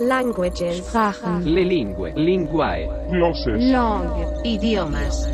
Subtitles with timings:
[0.00, 0.78] Languages.
[0.78, 2.88] Sprachen, Le lingue, linguae.
[3.10, 3.70] Glosses.
[3.70, 5.26] langue, idiomas.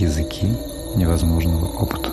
[0.00, 0.46] Языки
[0.96, 2.08] невозможного опыта.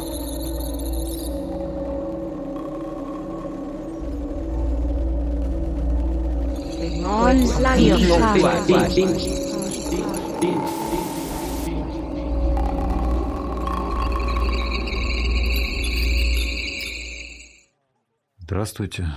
[18.40, 19.08] Здравствуйте.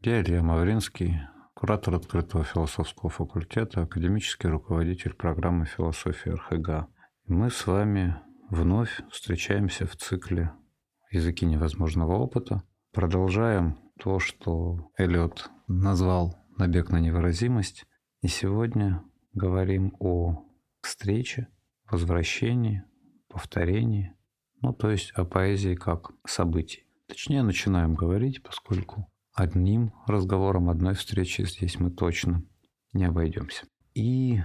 [0.00, 1.22] Я Илья Мавринский,
[1.54, 6.88] куратор открытого философского факультета, академический руководитель программы философии РХГ.
[7.26, 8.14] Мы с вами
[8.48, 10.52] вновь встречаемся в цикле
[11.10, 12.62] «Языки невозможного опыта».
[12.92, 17.84] Продолжаем то, что Эллиот назвал «набег на невыразимость».
[18.22, 20.44] И сегодня говорим о
[20.80, 21.48] встрече,
[21.90, 22.84] возвращении,
[23.26, 24.14] повторении,
[24.60, 26.84] ну то есть о поэзии как событии.
[27.08, 29.10] Точнее, начинаем говорить, поскольку
[29.40, 32.42] одним разговором, одной встречи здесь мы точно
[32.92, 33.66] не обойдемся.
[33.94, 34.40] И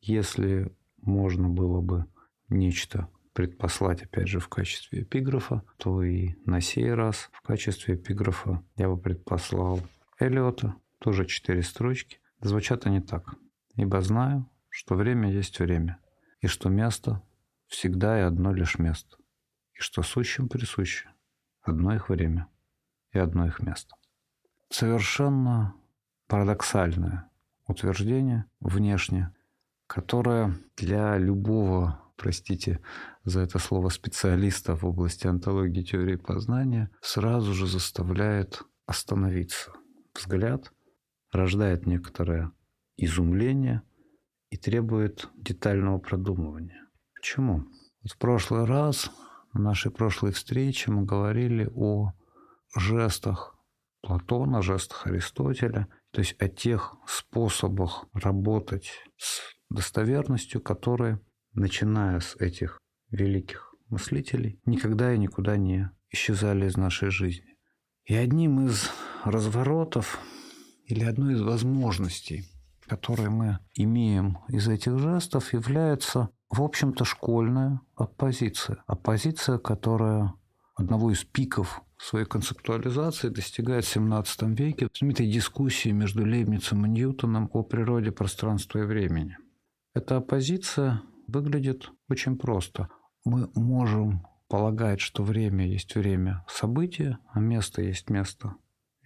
[0.00, 2.06] если можно было бы
[2.48, 8.62] нечто предпослать, опять же, в качестве эпиграфа, то и на сей раз в качестве эпиграфа
[8.76, 9.80] я бы предпослал
[10.18, 12.18] Эллиота, тоже четыре строчки.
[12.40, 13.36] Звучат они так.
[13.74, 15.98] «Ибо знаю, что время есть время,
[16.40, 17.22] и что место
[17.68, 19.16] всегда и одно лишь место,
[19.72, 21.08] и что сущим присуще
[21.62, 22.48] одно их время
[23.12, 23.94] и одно их место».
[24.72, 25.74] Совершенно
[26.28, 27.30] парадоксальное
[27.66, 29.30] утверждение внешне,
[29.86, 32.80] которое для любого, простите
[33.22, 39.72] за это слово, специалиста в области антологии теории познания сразу же заставляет остановиться.
[40.14, 40.72] Взгляд
[41.32, 42.50] рождает некоторое
[42.96, 43.82] изумление
[44.48, 46.88] и требует детального продумывания.
[47.14, 47.66] Почему?
[48.10, 49.10] В прошлый раз,
[49.52, 52.14] на нашей прошлой встрече, мы говорили о
[52.74, 53.54] жестах
[54.02, 61.20] Платона, жестах Аристотеля, то есть о тех способах работать с достоверностью, которые,
[61.54, 62.78] начиная с этих
[63.10, 67.56] великих мыслителей, никогда и никуда не исчезали из нашей жизни.
[68.04, 68.90] И одним из
[69.24, 70.18] разворотов
[70.86, 72.44] или одной из возможностей,
[72.86, 78.82] которые мы имеем из этих жестов, является, в общем-то, школьная оппозиция.
[78.86, 80.34] Оппозиция, которая
[80.74, 87.48] одного из пиков своей концептуализации достигает в XVII веке знаменитой дискуссии между Лейбницем и Ньютоном
[87.52, 89.38] о природе пространства и времени.
[89.94, 92.88] Эта оппозиция выглядит очень просто.
[93.24, 98.56] Мы можем полагать, что время есть время события, а место есть место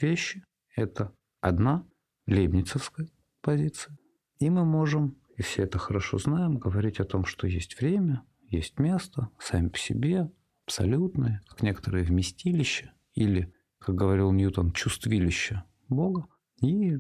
[0.01, 0.43] вещи.
[0.75, 1.85] Это одна
[2.27, 3.09] лейбницевская
[3.43, 3.97] позиция.
[4.39, 8.79] И мы можем, и все это хорошо знаем, говорить о том, что есть время, есть
[8.79, 10.31] место, сами по себе,
[10.67, 16.27] абсолютное, как некоторые вместилища или, как говорил Ньютон, чувствилище Бога.
[16.61, 16.99] И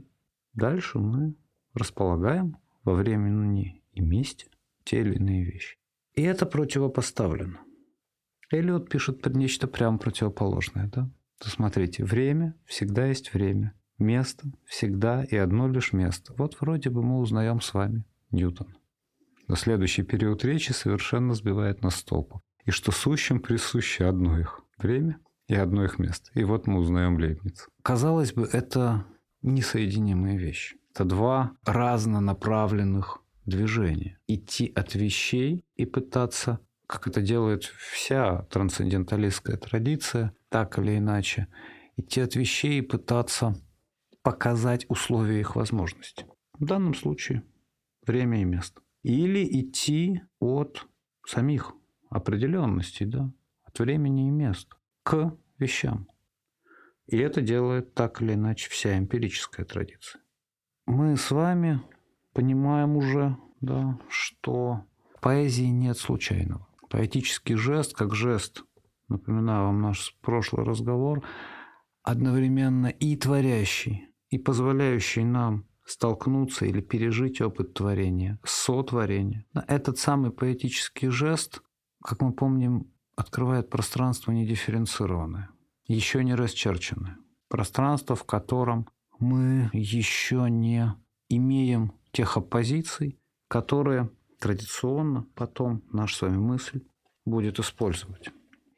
[0.54, 1.34] дальше мы
[1.74, 4.46] располагаем во времени и месте
[4.84, 5.78] те или иные вещи.
[6.14, 7.58] И это противопоставлено.
[8.52, 10.86] Эллиот пишет нечто прямо противоположное.
[10.86, 11.10] Да?
[11.40, 16.32] Смотрите, время всегда есть время, место всегда и одно лишь место.
[16.38, 18.76] Вот вроде бы мы узнаем с вами Ньютон.
[19.48, 24.60] Но следующий период речи совершенно сбивает нас с толку и что сущим присуще одно их
[24.76, 25.18] время
[25.48, 26.30] и одно их место.
[26.34, 27.68] И вот мы узнаем Лейбниц.
[27.82, 29.06] Казалось бы, это
[29.42, 30.76] несоединимые вещи.
[30.92, 34.18] Это два разнонаправленных движения.
[34.26, 41.46] Идти от вещей и пытаться, как это делает вся трансценденталистская традиция, так или иначе,
[41.96, 43.54] идти от вещей и пытаться
[44.22, 46.26] показать условия их возможности.
[46.58, 47.44] В данном случае
[48.04, 48.80] время и место.
[49.04, 50.88] Или идти от
[51.24, 51.74] самих
[52.10, 53.32] определенностей, да,
[53.64, 56.08] от времени и места к вещам.
[57.06, 60.20] И это делает так или иначе вся эмпирическая традиция.
[60.86, 61.80] Мы с вами
[62.32, 64.84] понимаем уже, да, что
[65.20, 66.66] поэзии нет случайного.
[66.90, 68.64] Поэтический жест, как жест,
[69.08, 71.24] напоминаю вам наш прошлый разговор,
[72.02, 79.46] одновременно и творящий, и позволяющий нам столкнуться или пережить опыт творения, сотворения.
[79.68, 81.62] Этот самый поэтический жест
[82.06, 82.86] как мы помним,
[83.16, 85.50] открывает пространство недифференцированное,
[85.86, 87.18] еще не расчерченное.
[87.48, 88.88] Пространство, в котором
[89.18, 90.94] мы еще не
[91.28, 93.18] имеем тех оппозиций,
[93.48, 96.82] которые традиционно потом наша с вами мысль
[97.24, 98.30] будет использовать.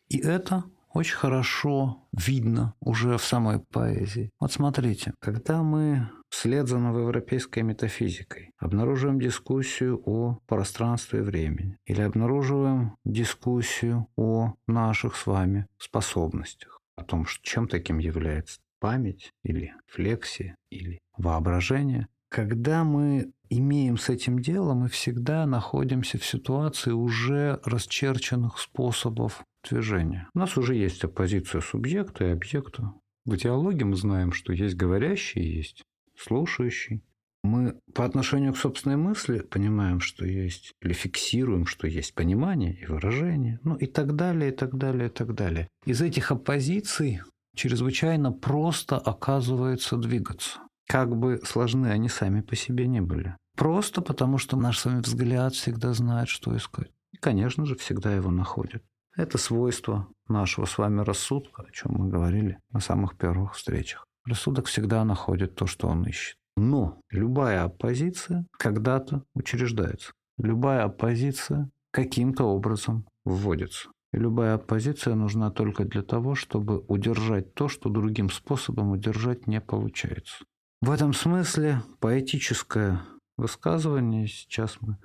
[0.09, 0.65] И это
[0.95, 4.31] очень хорошо видно уже в самой поэзии.
[4.41, 12.01] Вот смотрите, когда мы вслед за новоевропейской метафизикой обнаруживаем дискуссию о пространстве и времени или
[12.01, 20.55] обнаруживаем дискуссию о наших с вами способностях, о том, чем таким является память или флексия
[20.71, 22.07] или воображение.
[22.29, 30.29] Когда мы имеем с этим дело, мы всегда находимся в ситуации уже расчерченных способов движения.
[30.35, 32.93] У нас уже есть оппозиция субъекта и объекта.
[33.25, 35.83] В диалоге мы знаем, что есть говорящий, есть
[36.19, 37.03] слушающий.
[37.45, 42.85] Мы по отношению к собственной мысли понимаем, что есть, или фиксируем, что есть понимание и
[42.87, 45.69] выражение, ну и так далее, и так далее, и так далее.
[45.87, 47.21] Из этих оппозиций
[47.55, 50.61] чрезвычайно просто оказывается двигаться.
[50.89, 53.37] Как бы сложны они сами по себе не были.
[53.57, 56.91] Просто потому, что наш с вами взгляд всегда знает, что искать.
[57.13, 58.83] И, конечно же, всегда его находит.
[59.17, 64.08] Это свойство нашего с вами рассудка, о чем мы говорили на самых первых встречах.
[64.29, 66.37] Рассудок всегда находит то, что он ищет.
[66.59, 70.13] Но любая оппозиция когда-то учреждается.
[70.37, 73.89] Любая оппозиция каким-то образом вводится.
[74.13, 79.63] И любая оппозиция нужна только для того, чтобы удержать то, что другим способом удержать не
[79.63, 80.45] получается.
[80.83, 83.01] В этом смысле поэтическое
[83.39, 84.99] высказывание, сейчас мы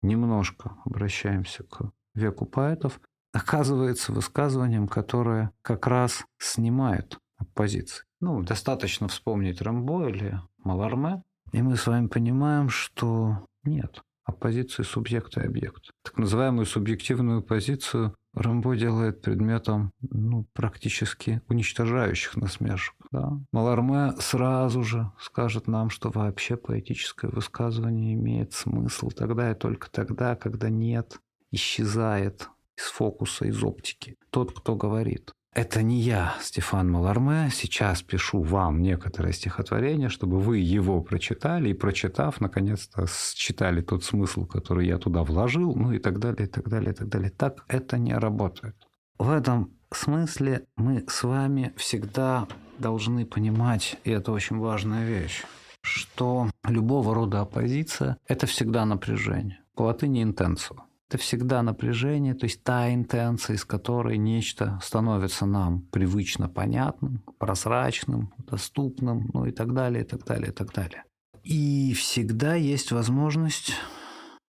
[0.00, 2.98] немножко обращаемся к веку поэтов,
[3.34, 8.04] оказывается высказыванием, которое как раз снимает оппозиции.
[8.20, 11.22] Ну, достаточно вспомнить Рамбо или Маларме,
[11.52, 15.92] и мы с вами понимаем, что нет оппозиции субъекта и объекта.
[16.02, 22.94] Так называемую субъективную позицию Рамбо делает предметом ну, практически уничтожающих насмешек.
[23.10, 23.32] Да?
[23.52, 30.36] Маларме сразу же скажет нам, что вообще поэтическое высказывание имеет смысл тогда и только тогда,
[30.36, 31.18] когда нет,
[31.50, 34.16] исчезает из фокуса, из оптики.
[34.30, 35.32] Тот, кто говорит.
[35.52, 41.74] Это не я, Стефан Маларме, сейчас пишу вам некоторое стихотворение, чтобы вы его прочитали и,
[41.74, 46.68] прочитав, наконец-то считали тот смысл, который я туда вложил, ну и так далее, и так
[46.68, 47.30] далее, и так далее.
[47.30, 48.76] Так это не работает.
[49.18, 52.46] В этом смысле мы с вами всегда
[52.78, 55.42] должны понимать, и это очень важная вещь,
[55.82, 59.58] что любого рода оппозиция– это всегда напряжение.
[59.74, 60.76] По латыни «интенсо»
[61.10, 68.32] это всегда напряжение, то есть та интенция, из которой нечто становится нам привычно понятным, прозрачным,
[68.38, 71.02] доступным, ну и так далее, и так далее, и так далее.
[71.42, 73.72] И всегда есть возможность,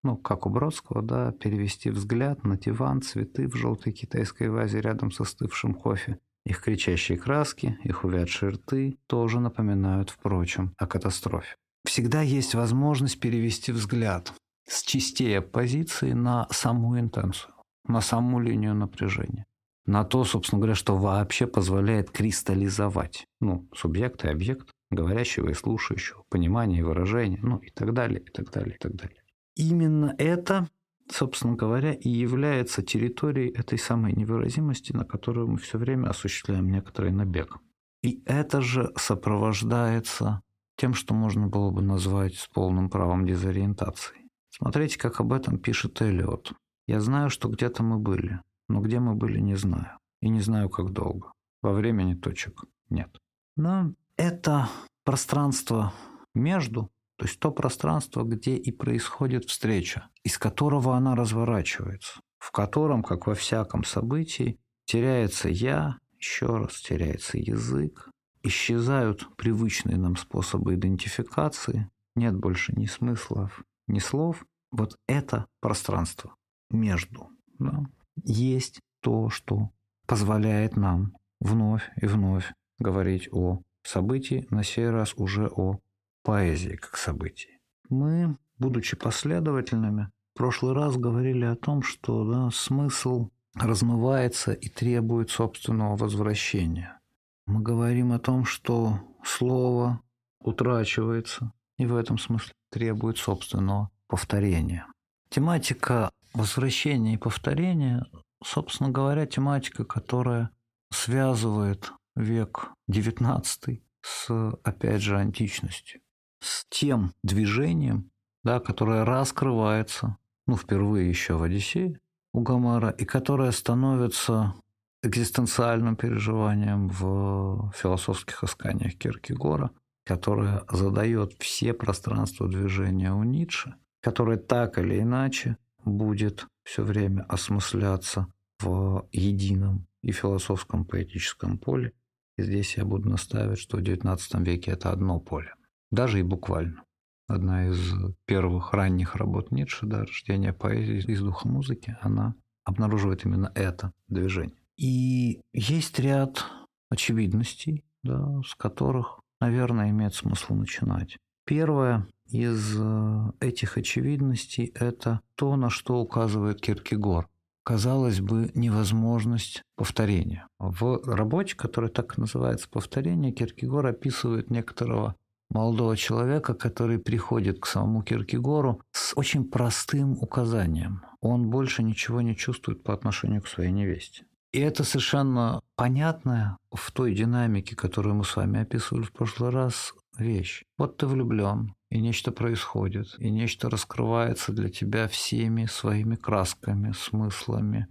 [0.03, 5.09] ну, как у Бродского, да, перевести взгляд на диван, цветы в желтой китайской вазе рядом
[5.09, 6.19] со остывшим кофе.
[6.45, 11.55] Их кричащие краски, их увядшие рты тоже напоминают, впрочем, о катастрофе.
[11.85, 14.31] Всегда есть возможность перевести взгляд
[14.71, 17.53] с частей оппозиции на саму интенцию,
[17.85, 19.45] на саму линию напряжения.
[19.85, 26.23] На то, собственно говоря, что вообще позволяет кристаллизовать ну, субъект и объект, говорящего и слушающего,
[26.29, 29.21] понимание и выражение, ну и так далее, и так далее, и так далее.
[29.55, 30.69] Именно это,
[31.09, 37.11] собственно говоря, и является территорией этой самой невыразимости, на которую мы все время осуществляем некоторый
[37.11, 37.57] набег.
[38.03, 40.41] И это же сопровождается
[40.77, 44.21] тем, что можно было бы назвать с полным правом дезориентацией.
[44.61, 46.53] Смотрите, как об этом пишет Эллиот.
[46.85, 49.97] «Я знаю, что где-то мы были, но где мы были, не знаю.
[50.21, 51.31] И не знаю, как долго.
[51.63, 53.09] Во времени точек нет».
[53.55, 54.69] Но это
[55.03, 55.93] пространство
[56.35, 63.01] между, то есть то пространство, где и происходит встреча, из которого она разворачивается, в котором,
[63.01, 68.11] как во всяком событии, теряется «я», еще раз теряется язык,
[68.43, 76.35] исчезают привычные нам способы идентификации, нет больше ни смыслов, ни слов, вот это пространство
[76.69, 77.83] между да,
[78.23, 79.69] есть то, что
[80.07, 85.79] позволяет нам вновь и вновь говорить о событии, на сей раз уже о
[86.23, 87.59] поэзии как событии.
[87.89, 95.29] Мы, будучи последовательными, в прошлый раз говорили о том, что да, смысл размывается и требует
[95.29, 96.99] собственного возвращения.
[97.47, 100.01] Мы говорим о том, что слово
[100.39, 104.85] утрачивается, и в этом смысле требует собственного повторения.
[105.29, 108.05] Тематика возвращения и повторения,
[108.43, 110.49] собственно говоря, тематика, которая
[110.91, 116.01] связывает век XIX с, опять же, античностью,
[116.41, 118.11] с тем движением,
[118.43, 121.97] да, которое раскрывается, ну, впервые еще в Одиссее
[122.33, 124.55] у Гомера, и которое становится
[125.03, 129.71] экзистенциальным переживанием в философских исканиях Киркегора,
[130.05, 138.27] которое задает все пространства движения у Ницше, которое так или иначе будет все время осмысляться
[138.59, 141.93] в едином и философском поэтическом поле.
[142.37, 145.53] И здесь я буду наставить, что в XIX веке это одно поле,
[145.91, 146.83] даже и буквально.
[147.27, 147.93] Одна из
[148.25, 154.57] первых ранних работ Ницше, да, «Рождение поэзии из духа музыки», она обнаруживает именно это движение.
[154.77, 156.43] И есть ряд
[156.89, 161.17] очевидностей, да, с которых, наверное, имеет смысл начинать.
[161.45, 167.27] Первое из э, этих очевидностей– это то, на что указывает Киркегор.
[167.63, 170.47] Казалось бы, невозможность повторения.
[170.57, 175.15] В работе, которая так называется «Повторение», Киркегор описывает некоторого
[175.49, 181.03] молодого человека, который приходит к самому Киркегору с очень простым указанием.
[181.19, 184.25] Он больше ничего не чувствует по отношению к своей невесте.
[184.51, 189.93] И это совершенно понятная в той динамике, которую мы с вами описывали в прошлый раз,
[190.17, 190.63] вещь.
[190.77, 197.87] Вот ты влюблен, и нечто происходит, и нечто раскрывается для тебя всеми своими красками, смыслами,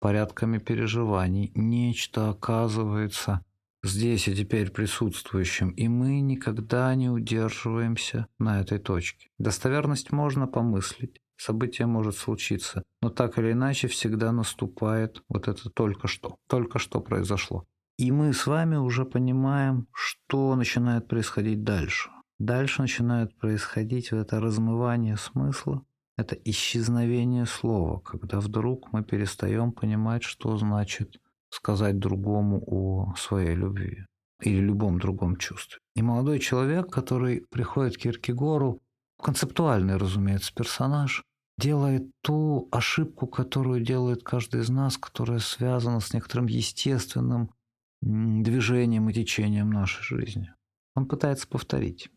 [0.00, 1.50] порядками переживаний.
[1.54, 3.42] Нечто оказывается
[3.82, 9.28] здесь и теперь присутствующим, и мы никогда не удерживаемся на этой точке.
[9.38, 16.08] Достоверность можно помыслить, событие может случиться, но так или иначе всегда наступает вот это только
[16.08, 17.64] что, только что произошло.
[17.98, 22.10] И мы с вами уже понимаем, что начинает происходить дальше.
[22.38, 25.84] Дальше начинает происходить это размывание смысла,
[26.16, 31.20] это исчезновение слова, когда вдруг мы перестаем понимать, что значит
[31.50, 34.06] сказать другому о своей любви
[34.40, 35.78] или любом другом чувстве.
[35.94, 38.80] И молодой человек, который приходит к Киркегору,
[39.22, 41.22] концептуальный, разумеется, персонаж,
[41.58, 47.50] делает ту ошибку, которую делает каждый из нас, которая связана с некоторым естественным
[48.00, 50.52] движением и течением нашей жизни.
[50.94, 52.10] Он пытается повторить.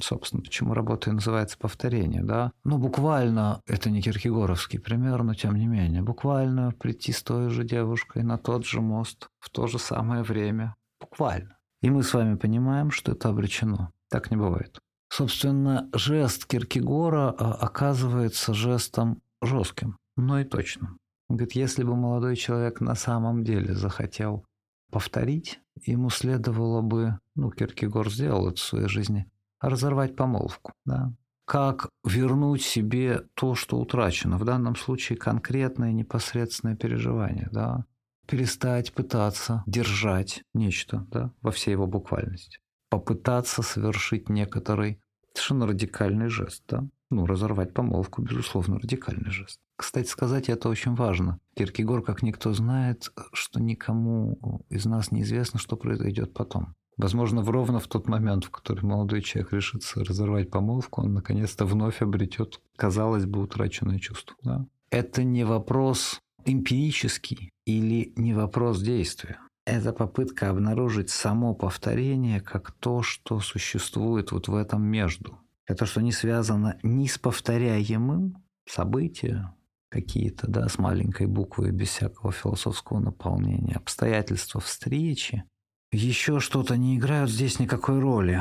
[0.00, 2.52] Собственно, почему работа и называется повторение, да?
[2.64, 7.64] Ну, буквально, это не киркегоровский пример, но тем не менее, буквально прийти с той же
[7.64, 10.76] девушкой на тот же мост в то же самое время.
[11.00, 11.58] Буквально.
[11.82, 13.92] И мы с вами понимаем, что это обречено.
[14.08, 14.78] Так не бывает.
[15.14, 20.96] Собственно, жест Киркегора а, оказывается жестом жестким, но и точным.
[21.28, 24.46] Говорит, если бы молодой человек на самом деле захотел
[24.90, 30.72] повторить, ему следовало бы, ну, Киркегор сделал это в своей жизни, разорвать помолвку.
[30.86, 31.12] Да?
[31.44, 37.84] Как вернуть себе то, что утрачено, в данном случае конкретное непосредственное переживание, да?
[38.26, 45.01] перестать пытаться держать нечто да, во всей его буквальности, попытаться совершить некоторый
[45.34, 46.62] совершенно радикальный жест.
[46.68, 46.84] Да?
[47.10, 49.60] Ну, разорвать помолвку, безусловно, радикальный жест.
[49.76, 51.38] Кстати сказать, это очень важно.
[51.56, 56.74] Киркегор, как никто знает, что никому из нас неизвестно, что произойдет потом.
[56.96, 62.02] Возможно, ровно в тот момент, в который молодой человек решится разорвать помолвку, он наконец-то вновь
[62.02, 64.36] обретет, казалось бы, утраченное чувство.
[64.42, 64.66] Да?
[64.90, 69.38] Это не вопрос эмпирический или не вопрос действия.
[69.64, 75.38] Это попытка обнаружить само повторение как то, что существует вот в этом между.
[75.66, 79.54] Это что не связано ни с повторяемым событием,
[79.88, 85.44] какие-то, да, с маленькой буквы, без всякого философского наполнения, обстоятельства встречи,
[85.92, 88.40] еще что-то не играют здесь никакой роли.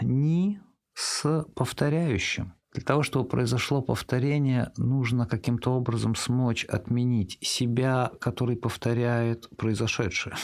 [0.00, 0.60] Ни
[0.94, 2.54] с повторяющим.
[2.72, 10.36] Для того, чтобы произошло повторение, нужно каким-то образом смочь отменить себя, который повторяет произошедшее.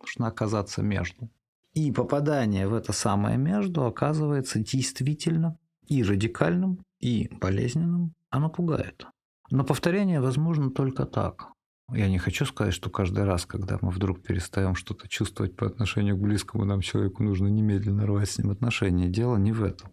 [0.00, 1.30] Нужно оказаться между.
[1.74, 8.14] И попадание в это самое между оказывается действительно и радикальным, и болезненным.
[8.30, 9.06] Оно пугает.
[9.50, 11.48] Но повторение возможно только так.
[11.92, 16.16] Я не хочу сказать, что каждый раз, когда мы вдруг перестаем что-то чувствовать по отношению
[16.16, 19.08] к близкому нам человеку, нужно немедленно рвать с ним отношения.
[19.08, 19.92] Дело не в этом.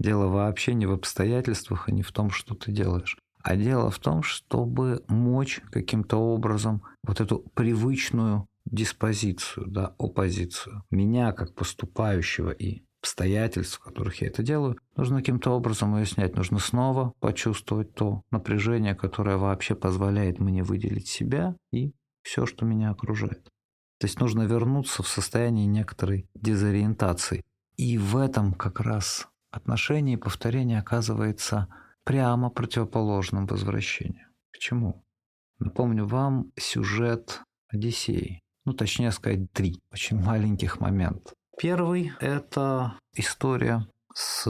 [0.00, 3.18] Дело вообще не в обстоятельствах и не в том, что ты делаешь.
[3.42, 11.32] А дело в том, чтобы мочь каким-то образом вот эту привычную диспозицию, да, оппозицию, меня
[11.32, 16.34] как поступающего и обстоятельств, в которых я это делаю, нужно каким-то образом ее снять.
[16.34, 21.92] Нужно снова почувствовать то напряжение, которое вообще позволяет мне выделить себя и
[22.22, 23.44] все, что меня окружает.
[23.98, 27.42] То есть нужно вернуться в состояние некоторой дезориентации.
[27.76, 31.68] И в этом как раз отношении повторение оказывается
[32.04, 34.26] прямо противоположным возвращению.
[34.52, 35.04] Почему?
[35.58, 38.40] Напомню вам сюжет Одиссеи.
[38.64, 41.32] Ну, точнее сказать, три очень маленьких момента.
[41.58, 44.44] Первый– это история с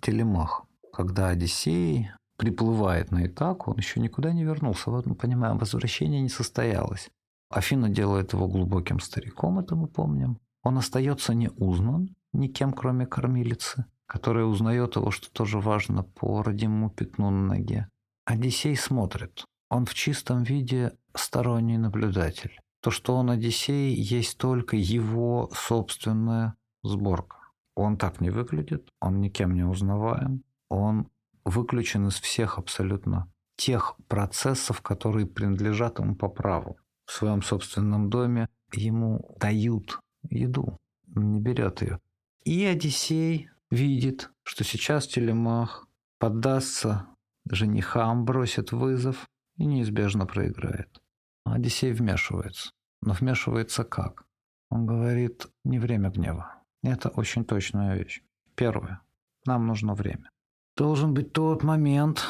[0.00, 4.90] Телемах, когда Одиссей приплывает на Итаку, он еще никуда не вернулся.
[4.90, 7.08] Вот мы понимаем, возвращение не состоялось.
[7.50, 10.38] Афина делает его глубоким стариком, это мы помним.
[10.62, 16.90] Он остается не узнан никем, кроме кормилицы которая узнает его, что тоже важно, по родимому
[16.90, 17.88] пятну на ноге.
[18.24, 19.44] Одиссей смотрит.
[19.68, 22.58] Он в чистом виде сторонний наблюдатель.
[22.82, 27.36] То, что он Одиссей, есть только его собственная сборка.
[27.74, 31.08] Он так не выглядит, он никем не узнаваем, он
[31.44, 36.78] выключен из всех абсолютно тех процессов, которые принадлежат ему по праву.
[37.06, 42.00] В своем собственном доме ему дают еду, не берет ее.
[42.44, 47.06] И Одиссей видит, что сейчас Телемах поддастся
[47.48, 51.00] женихам, бросит вызов и неизбежно проиграет.
[51.44, 52.72] Одиссей вмешивается.
[53.02, 54.24] Но вмешивается как?
[54.70, 56.62] Он говорит, не время гнева.
[56.82, 58.22] Это очень точная вещь.
[58.54, 59.00] Первое.
[59.44, 60.30] Нам нужно время.
[60.76, 62.24] Должен быть тот момент,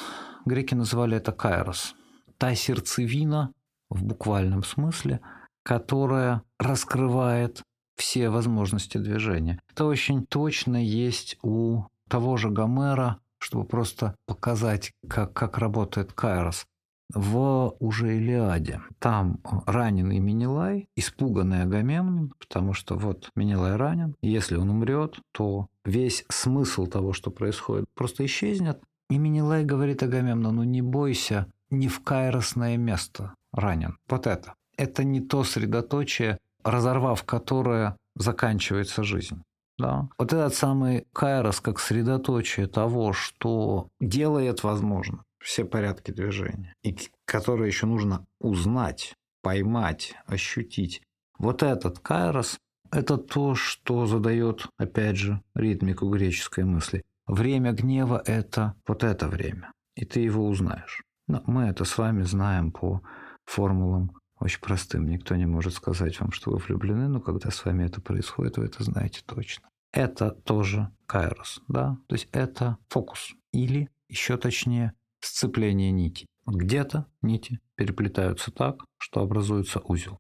[0.44, 1.94] греки называли это кайрос,
[2.38, 3.52] та сердцевина,
[3.88, 5.20] в буквальном смысле,
[5.62, 7.62] которая раскрывает
[7.96, 9.60] все возможности движения.
[9.70, 16.66] Это очень точно есть у того же Гомера, чтобы просто показать, как, как работает Кайрос
[17.14, 18.80] в уже Илиаде.
[18.98, 26.24] Там раненый Минилай, испуганный Агамемнон, потому что вот Минилай ранен, если он умрет, то весь
[26.28, 28.80] смысл того, что происходит, просто исчезнет.
[29.08, 33.98] И Минилай говорит Агамемнону, не бойся, не в кайросное место ранен.
[34.08, 34.54] Вот это.
[34.76, 39.42] Это не то средоточие, разорвав которое заканчивается жизнь.
[39.78, 40.08] Да.
[40.18, 47.68] Вот этот самый кайрос как средоточие того, что делает возможно все порядки движения, и которые
[47.68, 51.02] еще нужно узнать, поймать, ощутить.
[51.38, 52.58] Вот этот кайрос–
[52.90, 57.04] это то, что задает, опять же, ритмику греческой мысли.
[57.26, 61.02] Время гнева– это вот это время, и ты его узнаешь.
[61.28, 63.02] Но мы это с вами знаем по
[63.44, 65.06] формулам очень простым.
[65.06, 68.66] Никто не может сказать вам, что вы влюблены, но когда с вами это происходит, вы
[68.66, 69.68] это знаете точно.
[69.92, 71.98] Это тоже кайрос, да?
[72.06, 73.34] То есть это фокус.
[73.52, 76.26] Или, еще точнее, сцепление нити.
[76.46, 80.18] Где-то нити переплетаются так, что образуется узел.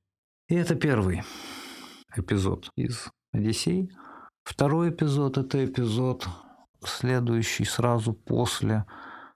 [0.48, 1.22] И это первый
[2.16, 3.92] эпизод из Одиссей.
[4.44, 6.28] Второй эпизод– это эпизод,
[6.84, 8.86] следующий сразу после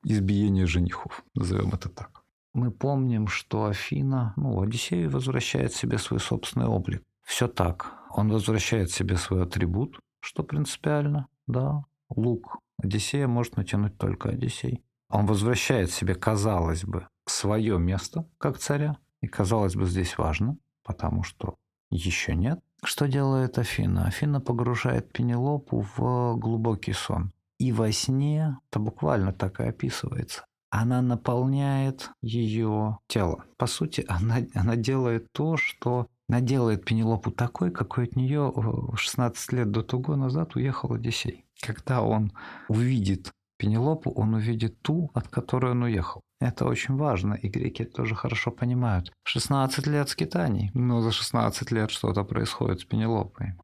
[0.05, 2.20] избиения женихов, назовем это так.
[2.53, 7.03] Мы помним, что Афина, ну, Одиссей возвращает себе свой собственный облик.
[7.23, 7.95] Все так.
[8.11, 11.85] Он возвращает себе свой атрибут, что принципиально, да.
[12.09, 14.83] Лук Одиссея может натянуть только Одиссей.
[15.09, 18.97] Он возвращает себе, казалось бы, свое место как царя.
[19.21, 21.57] И, казалось бы, здесь важно, потому что
[21.91, 22.61] еще нет.
[22.83, 24.07] Что делает Афина?
[24.07, 27.33] Афина погружает Пенелопу в глубокий сон.
[27.59, 33.45] И во сне, это буквально так и описывается, она наполняет ее тело.
[33.57, 38.53] По сути, она, она делает то, что она делает Пенелопу такой, какой от нее
[38.95, 41.45] 16 лет до того назад уехал Одиссей.
[41.61, 42.33] Когда он
[42.69, 46.23] увидит Пенелопу, он увидит ту, от которой он уехал.
[46.41, 49.13] Это очень важно, и греки это тоже хорошо понимают.
[49.25, 53.55] 16 лет скитаний, но за 16 лет что-то происходит с Пенелопой.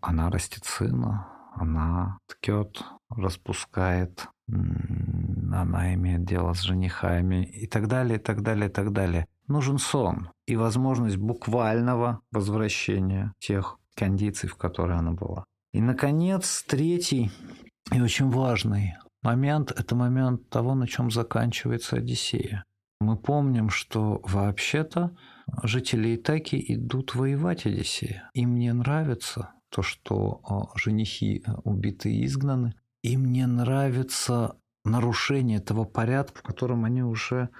[0.00, 8.22] Она растет сына, она ткет, распускает, она имеет дело с женихами и так далее, и
[8.22, 9.26] так далее, и так далее.
[9.46, 15.44] Нужен сон и возможность буквального возвращения тех кондиций, в которой она была.
[15.72, 17.30] И, наконец, третий
[17.92, 22.64] и очень важный момент– это момент того, на чем заканчивается Одиссея.
[23.00, 25.16] Мы помним, что вообще-то
[25.62, 28.30] жители Итаки идут воевать Одиссея.
[28.34, 32.74] Им не нравится то, что а, женихи убиты и изгнаны.
[33.04, 37.50] Им не нравится нарушение того порядка, в котором они уже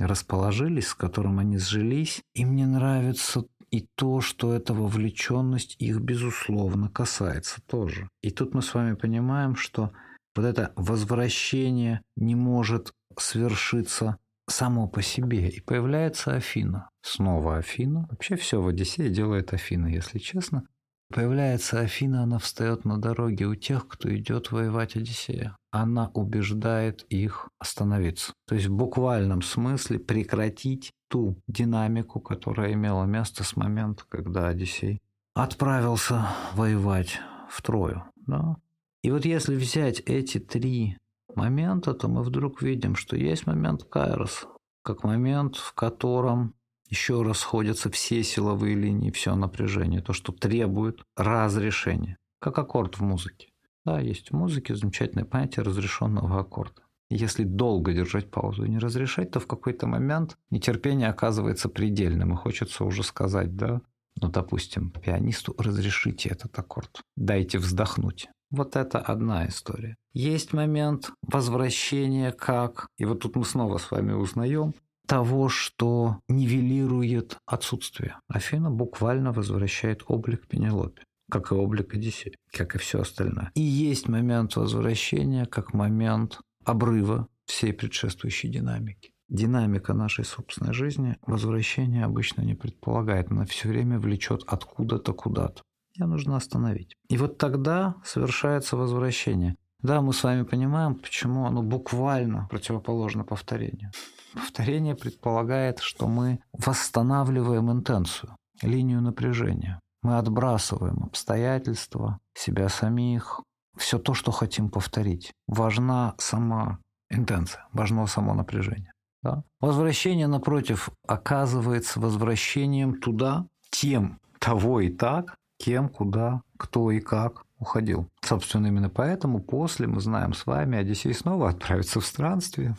[0.00, 2.20] расположились, с которым они сжились.
[2.34, 8.08] Им не нравится и то, что эта вовлеченность их, безусловно, касается тоже.
[8.22, 9.92] И тут мы с вами понимаем, что
[10.34, 14.16] вот это возвращение не может свершиться
[14.48, 15.48] само по себе.
[15.48, 16.90] И появляется Афина.
[17.02, 18.08] Снова Афина.
[18.10, 20.66] Вообще все в Одиссее делает Афина, если честно.
[21.10, 25.56] Появляется Афина, она встает на дороге у тех, кто идет воевать Одиссея.
[25.70, 28.34] Она убеждает их остановиться.
[28.46, 35.00] То есть в буквальном смысле прекратить ту динамику, которая имела место с момента, когда Одиссей
[35.34, 38.04] отправился воевать в Трою.
[38.26, 38.56] Да?
[39.02, 40.98] И вот если взять эти три
[41.34, 44.46] момента, то мы вдруг видим, что есть момент Кайрос,
[44.82, 46.54] как момент, в котором
[46.88, 53.02] еще раз сходятся все силовые линии, все напряжение, то, что требует разрешения, как аккорд в
[53.02, 53.48] музыке.
[53.84, 56.82] Да, есть в музыке замечательное понятие разрешенного аккорда.
[57.10, 62.36] Если долго держать паузу и не разрешать, то в какой-то момент нетерпение оказывается предельным, и
[62.36, 63.80] хочется уже сказать, да,
[64.20, 68.28] ну, допустим, пианисту разрешите этот аккорд, дайте вздохнуть.
[68.50, 69.96] Вот это одна история.
[70.12, 74.74] Есть момент возвращения как, и вот тут мы снова с вами узнаем,
[75.08, 78.16] того, что нивелирует отсутствие.
[78.28, 83.50] Афина буквально возвращает облик Пенелопе, как и облик Одиссея, как и все остальное.
[83.54, 89.10] И есть момент возвращения как момент обрыва всей предшествующей динамики.
[89.30, 95.62] Динамика нашей собственной жизни возвращение обычно не предполагает, она все время влечет откуда-то куда-то.
[95.94, 96.94] Ее нужно остановить.
[97.08, 99.56] И вот тогда совершается возвращение.
[99.80, 103.92] Да, мы с вами понимаем, почему оно буквально противоположно повторению.
[104.34, 109.80] Повторение предполагает, что мы восстанавливаем интенцию, линию напряжения.
[110.02, 113.40] Мы отбрасываем обстоятельства, себя самих,
[113.76, 115.32] все то, что хотим повторить.
[115.46, 118.92] Важна сама интенция, важно само напряжение.
[119.22, 119.44] Да?
[119.60, 128.08] Возвращение, напротив, оказывается возвращением туда, тем, того и так, кем, куда, кто и как уходил.
[128.22, 132.76] Собственно, именно поэтому после мы знаем с вами, Одиссей снова отправится в странствие.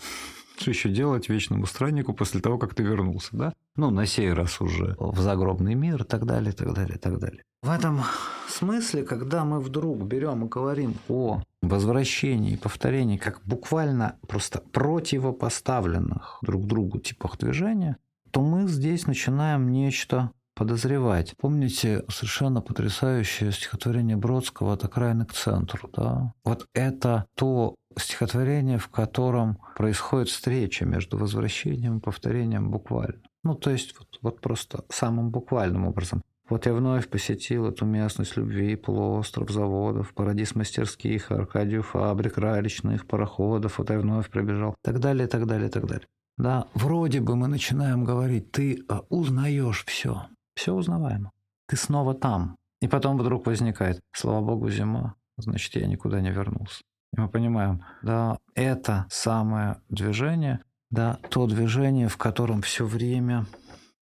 [0.58, 3.54] Что еще делать вечному страннику после того, как ты вернулся, да?
[3.78, 7.00] Ну, на сей раз уже в загробный мир и так далее, и так далее, и
[7.00, 7.44] так далее.
[7.62, 8.02] В этом
[8.48, 16.40] смысле, когда мы вдруг берем и говорим о возвращении и повторении как буквально просто противопоставленных
[16.42, 17.98] друг другу типах движения,
[18.32, 21.36] то мы здесь начинаем нечто подозревать.
[21.38, 25.90] Помните совершенно потрясающее стихотворение Бродского «От окраины к центру».
[25.96, 26.34] Да?
[26.44, 33.22] Вот это то стихотворение, в котором происходит встреча между возвращением и повторением буквально.
[33.44, 36.22] Ну, то есть вот, вот просто самым буквальным образом.
[36.50, 43.08] Вот я вновь посетил эту местность любви, полуостров заводов, парадис мастерских, Аркадию фабрик, рай речных
[43.08, 46.08] пароходов, вот я вновь пробежал, так далее, так далее, так далее.
[46.38, 50.26] Да, вроде бы мы начинаем говорить, ты а, узнаешь все,
[50.60, 51.32] все узнаваемо.
[51.68, 52.58] Ты снова там.
[52.82, 56.84] И потом вдруг возникает, слава богу, зима, значит, я никуда не вернулся.
[57.16, 60.60] И мы понимаем, да, это самое движение,
[60.92, 63.46] да, то движение, в котором все время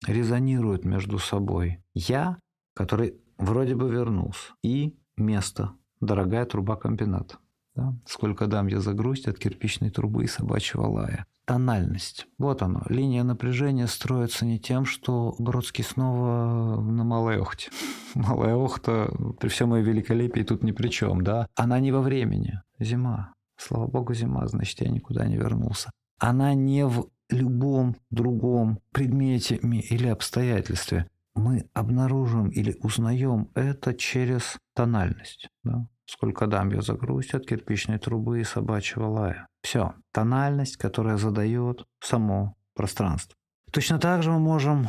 [0.06, 2.38] резонирует между собой я,
[2.74, 7.38] который вроде бы вернулся, и место, дорогая труба комбината.
[7.74, 7.94] Да?
[8.06, 12.26] Сколько дам я за грусть от кирпичной трубы и собачьего лая тональность.
[12.38, 12.82] Вот оно.
[12.88, 17.70] Линия напряжения строится не тем, что Бродский снова на Малой Охте.
[18.14, 21.48] Малая Охта, при всем ее великолепии, тут ни при чем, да?
[21.54, 22.60] Она не во времени.
[22.78, 23.32] Зима.
[23.56, 25.90] Слава богу, зима, значит, я никуда не вернулся.
[26.18, 31.08] Она не в любом другом предмете или обстоятельстве.
[31.34, 35.48] Мы обнаружим или узнаем это через тональность.
[35.64, 35.88] Да?
[36.06, 39.48] Сколько дам я за грусть от кирпичной трубы и собачьего лая.
[39.64, 39.94] Все.
[40.12, 43.34] Тональность, которая задает само пространство.
[43.72, 44.88] Точно так же мы можем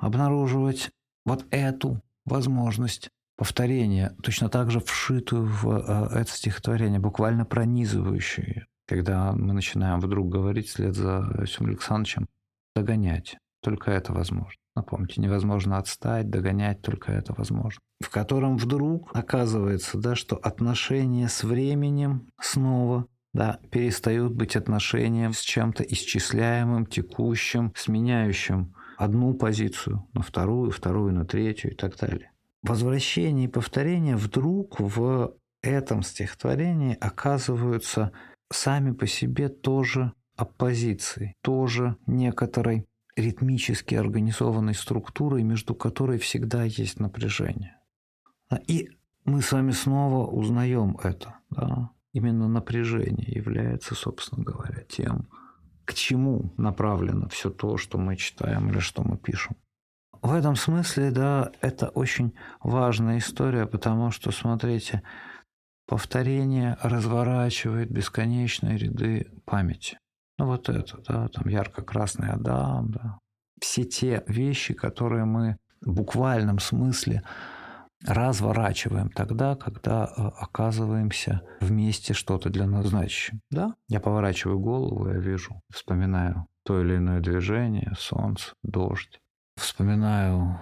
[0.00, 0.90] обнаруживать
[1.24, 9.32] вот эту возможность повторения, точно так же вшитую в э, это стихотворение, буквально пронизывающую, когда
[9.32, 12.26] мы начинаем вдруг говорить вслед за Василием Александровичем,
[12.74, 13.38] догонять.
[13.62, 14.58] Только это возможно.
[14.74, 17.80] Напомните, невозможно отстать, догонять, только это возможно.
[18.00, 25.40] В котором вдруг оказывается, да, что отношения с временем снова да, перестают быть отношением с
[25.40, 32.32] чем-то исчисляемым, текущим, сменяющим одну позицию на вторую, вторую на третью и так далее.
[32.62, 38.10] Возвращение и повторение вдруг в этом стихотворении оказываются
[38.50, 47.76] сами по себе тоже оппозицией, тоже некоторой ритмически организованной структурой, между которой всегда есть напряжение.
[48.66, 48.88] И
[49.26, 51.34] мы с вами снова узнаем это.
[51.50, 51.90] Да?
[52.16, 55.28] Именно напряжение является, собственно говоря, тем,
[55.84, 59.54] к чему направлено все то, что мы читаем или что мы пишем.
[60.22, 65.02] В этом смысле, да, это очень важная история, потому что, смотрите,
[65.86, 69.98] повторение разворачивает бесконечные ряды памяти.
[70.38, 73.18] Ну вот это, да, там ярко-красный Адам, да.
[73.60, 77.22] Все те вещи, которые мы в буквальном смысле
[78.04, 83.40] разворачиваем тогда, когда э, оказываемся вместе что-то для нас значащим.
[83.50, 83.74] Да?
[83.88, 89.20] Я поворачиваю голову, я вижу, вспоминаю то или иное движение, солнце, дождь.
[89.56, 90.60] Вспоминаю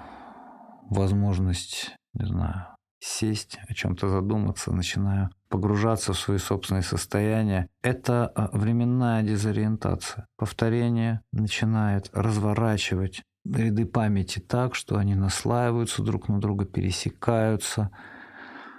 [0.90, 2.66] возможность, не знаю,
[3.00, 7.68] сесть, о чем-то задуматься, начинаю погружаться в свои собственные состояния.
[7.82, 10.26] Это а, временная дезориентация.
[10.36, 17.90] Повторение начинает разворачивать ряды памяти так, что они наслаиваются друг на друга, пересекаются,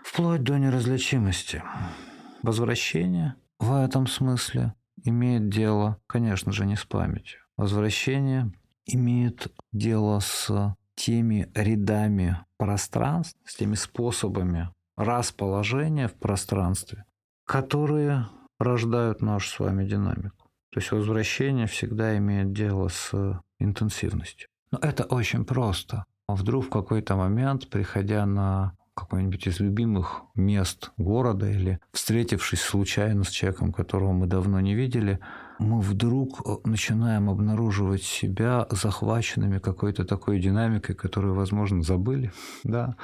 [0.04, 1.64] вплоть до неразличимости.
[2.42, 4.74] Возвращение в этом смысле
[5.04, 7.40] имеет дело, конечно же, не с памятью.
[7.58, 8.52] Возвращение
[8.86, 17.06] имеет дело с теми рядами пространств, с теми способами расположения в пространстве,
[17.46, 18.28] которые
[18.60, 20.50] рождают нашу с вами динамику.
[20.72, 24.50] То есть возвращение всегда имеет дело с интенсивностью.
[24.76, 26.04] Но это очень просто.
[26.28, 33.30] Вдруг в какой-то момент, приходя на какой-нибудь из любимых мест города или встретившись случайно с
[33.30, 35.20] человеком, которого мы давно не видели,
[35.60, 42.34] мы вдруг э, начинаем обнаруживать себя захваченными какой-то такой динамикой, которую, возможно, забыли,
[42.66, 42.98] да,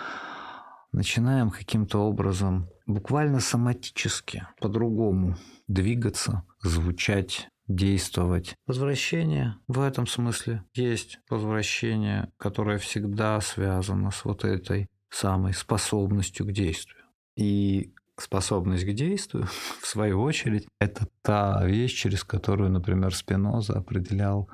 [0.91, 5.37] начинаем каким-то образом буквально соматически по-другому
[5.69, 8.55] двигаться, звучать, действовать.
[8.67, 16.51] Возвращение в этом смысле есть возвращение, которое всегда связано с вот этой самой способностью к
[16.51, 17.03] действию.
[17.35, 19.47] И способность к действию,
[19.81, 24.49] в свою очередь, это та вещь, через которую, например, Спиноза определял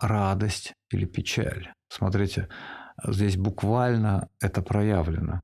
[0.00, 1.72] радость или печаль.
[1.88, 2.48] Смотрите,
[3.06, 5.40] здесь буквально это проявлено.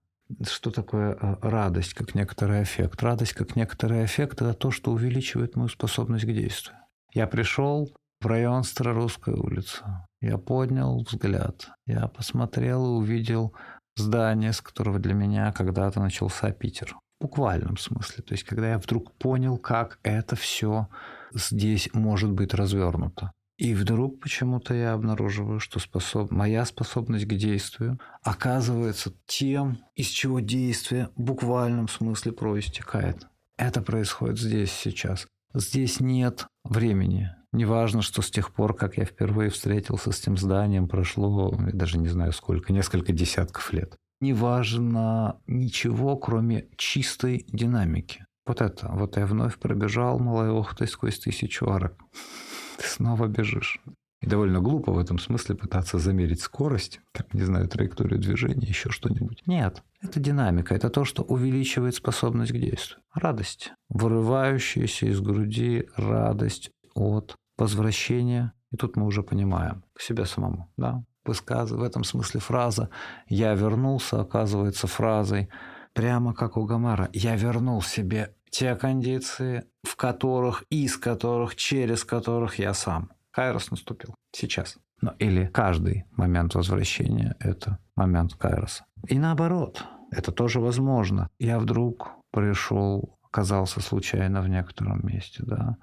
[0.49, 3.03] Что такое э, радость как некоторый эффект?
[3.03, 6.77] Радость как некоторый эффект– это то, что увеличивает мою способность к действию.
[7.15, 10.09] Я пришел в район Старорусская улица.
[10.21, 11.69] Я поднял взгляд.
[11.87, 13.55] Я посмотрел и увидел
[13.97, 16.97] здание, с которого для меня когда-то начался Питер.
[17.21, 18.25] В буквальном смысле.
[18.25, 20.89] То есть, когда я вдруг понял, как это все
[21.33, 23.31] здесь может быть развернуто.
[23.59, 26.33] И вдруг почему-то я обнаруживаю, что способ...
[26.33, 33.29] моя способность к действию оказывается тем, из чего действие в буквальном смысле проистекает.
[33.57, 35.29] Это происходит здесь сейчас.
[35.55, 37.31] Здесь нет времени.
[37.53, 41.99] Неважно, что с тех пор, как я впервые встретился с тем зданием, прошло, я даже
[41.99, 43.97] не знаю сколько, несколько десятков лет.
[44.21, 48.27] Неважно ничего, кроме чистой динамики.
[48.47, 48.89] Вот это.
[48.93, 52.03] Вот я вновь пробежал, малая охтой, сквозь тысячу арок.
[52.79, 53.81] Ты снова бежишь.
[54.25, 58.89] И довольно глупо в этом смысле пытаться замерить скорость, как, не знаю, траекторию движения, еще
[58.89, 59.43] что-нибудь.
[59.45, 63.01] Нет, это динамика, это то, что увеличивает способность к действию.
[63.13, 68.55] Радость, вырывающаяся из груди радость от возвращения.
[68.73, 72.89] И тут мы уже понимаем к себе самому, да, в этом смысле фраза
[73.29, 75.51] «я вернулся» оказывается фразой
[75.93, 82.59] прямо как у Гомера «я вернул себе те кондиции, в которых, из которых, через которых
[82.59, 83.11] я сам».
[83.35, 84.77] Кайрос наступил сейчас.
[85.01, 88.85] Ну, или каждый момент возвращения– это момент Кайроса.
[89.09, 91.29] И наоборот, это тоже возможно.
[91.41, 95.77] Я вдруг пришел, оказался случайно в некотором месте, да.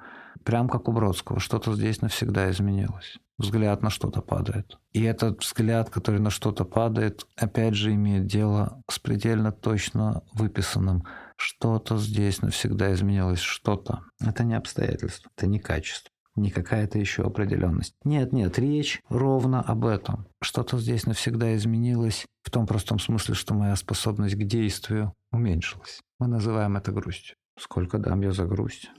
[0.46, 3.18] Прям как у Бродского, что-то здесь навсегда изменилось.
[3.38, 4.78] Взгляд на что-то падает.
[4.94, 11.04] И этот взгляд, который на что-то падает, опять же имеет дело с предельно точно выписанным.
[11.36, 14.04] Что-то здесь навсегда изменилось, что-то.
[14.22, 17.96] Это не обстоятельство, это не качество не какая-то еще определенность.
[18.04, 20.28] Нет, нет, речь ровно об этом.
[20.42, 26.02] Что-то здесь навсегда изменилось в том простом смысле, что моя способность к действию уменьшилась.
[26.20, 27.36] Мы называем это грустью.
[27.60, 28.90] Сколько дам я за грусть?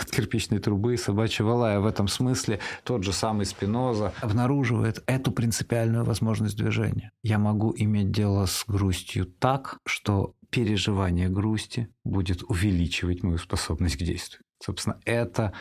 [0.00, 1.80] От кирпичной трубы собачьего лая.
[1.80, 7.10] В этом смысле тот же самый Спиноза обнаруживает эту принципиальную возможность движения.
[7.22, 14.02] Я могу иметь дело с грустью так, что переживание грусти будет увеличивать мою способность к
[14.02, 14.42] действию.
[14.62, 15.52] Собственно, это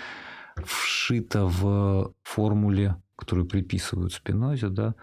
[0.58, 4.96] вшито в формуле, которую приписывают Спинозе, да,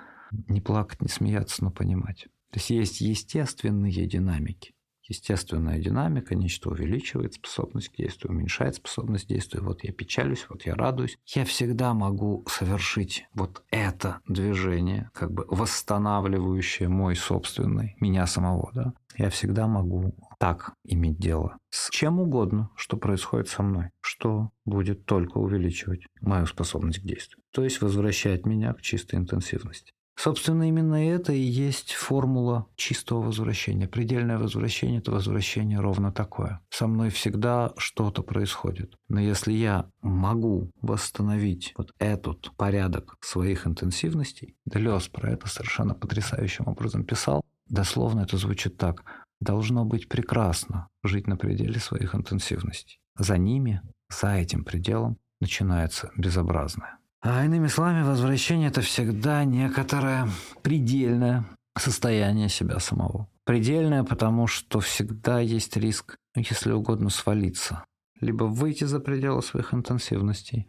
[0.48, 2.26] не плакать, не смеяться, но понимать.
[2.50, 4.72] То есть есть естественные динамики.
[5.08, 9.64] Естественная динамика, нечто увеличивает способность к действию, уменьшает способность к действию.
[9.64, 11.16] Вот я печалюсь, вот я радуюсь.
[11.26, 18.72] Я всегда могу совершить вот это движение, как бы восстанавливающее мой собственный, меня самого.
[18.74, 18.94] Да?
[19.16, 25.04] Я всегда могу так иметь дело с чем угодно, что происходит со мной, что будет
[25.04, 27.42] только увеличивать мою способность к действию.
[27.52, 29.92] То есть возвращать меня к чистой интенсивности.
[30.18, 33.86] Собственно, именно это и есть формула чистого возвращения.
[33.86, 36.60] Предельное возвращение– это возвращение ровно такое.
[36.70, 38.96] Со мной всегда что-то происходит.
[39.08, 46.66] Но если я могу восстановить вот этот порядок своих интенсивностей, Делес про это совершенно потрясающим
[46.66, 49.04] образом писал, дословно это звучит так.
[49.40, 52.98] Должно быть прекрасно жить на пределе своих интенсивностей.
[53.18, 56.98] За ними, за этим пределом начинается безобразное.
[57.20, 60.28] А иными словами, возвращение– это всегда некоторое
[60.62, 61.44] предельное
[61.76, 63.28] состояние себя самого.
[63.44, 67.84] Предельное, потому что всегда есть риск, если угодно, свалиться.
[68.20, 70.66] Либо выйти за пределы своих интенсивностей,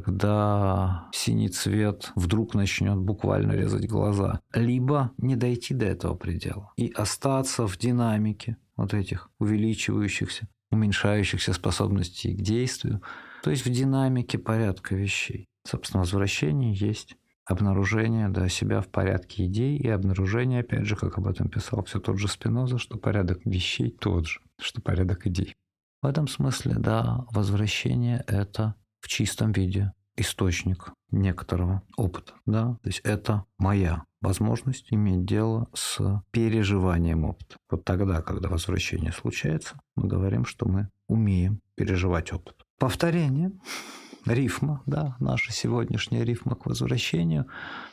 [0.00, 6.90] когда синий цвет вдруг начнет буквально резать глаза, либо не дойти до этого предела и
[6.90, 13.02] остаться в динамике вот этих увеличивающихся, уменьшающихся способностей к действию,
[13.42, 15.48] то есть в динамике порядка вещей.
[15.66, 21.26] Собственно, возвращение есть обнаружение да, себя в порядке идей и обнаружение, опять же, как об
[21.26, 25.54] этом писал все тот же Спиноза, что порядок вещей тот же, что порядок идей.
[26.02, 32.32] В этом смысле, да, возвращение— это в чистом виде источник некоторого опыта.
[32.46, 32.78] Да?
[32.82, 37.56] То есть это моя возможность иметь дело с переживанием опыта.
[37.70, 42.56] Вот тогда, когда возвращение случается, мы говорим, что мы умеем переживать опыт.
[42.78, 43.52] Повторение
[44.24, 47.44] рифма, да, наша сегодняшняя рифма к возвращению,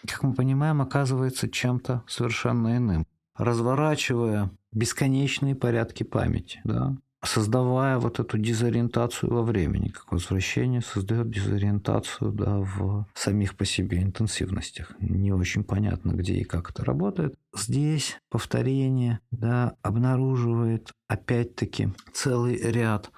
[0.08, 3.06] как мы понимаем, оказывается чем-то совершенно иным.
[3.36, 12.32] разворачивая бесконечные порядки памяти, да, создавая вот эту дезориентацию во времени, как возвращение создает дезориентацию
[12.32, 14.94] да, в самих по себе интенсивностях.
[15.00, 17.36] Не очень понятно, где и как это работает.
[17.56, 23.12] Здесь повторение да, обнаруживает опять-таки целый ряд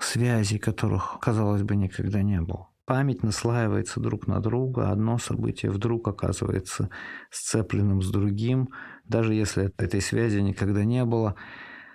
[0.00, 2.68] связей, которых, казалось бы, никогда не было.
[2.88, 6.88] Память наслаивается друг на друга, одно событие вдруг оказывается
[7.30, 8.70] сцепленным с другим,
[9.04, 11.34] даже если этой связи никогда не было.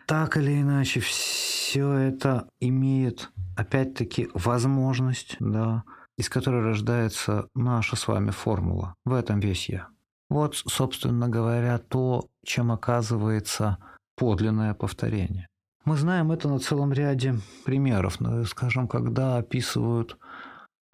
[0.06, 5.84] Так или иначе, все это имеет, опять-таки, возможность, да,
[6.18, 8.96] из которой рождается наша с вами формула.
[9.06, 9.88] В этом весь я.
[10.30, 13.78] Вот, собственно говоря, то, чем оказывается
[14.16, 15.48] подлинное повторение.
[15.86, 17.36] Мы знаем это на целом ряде
[17.66, 18.20] примеров.
[18.20, 20.18] Ну, скажем, когда описывают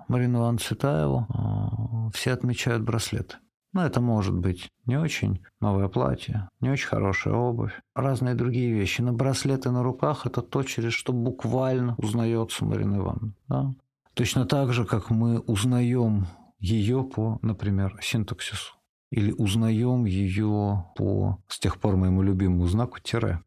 [0.07, 3.37] Марину Ивановну Цветаеву, а, все отмечают браслеты.
[3.71, 9.01] Но это может быть не очень новое платье, не очень хорошая обувь, разные другие вещи.
[9.01, 13.33] Но браслеты на руках– это то, через что буквально узнается Марина Ивановна.
[13.47, 13.73] Да?
[14.15, 16.25] Точно так же, как мы узнаем
[16.57, 18.73] ее по, например, синтаксису.
[19.11, 23.41] Или узнаем ее по, с тех пор моему любимому знаку, тире.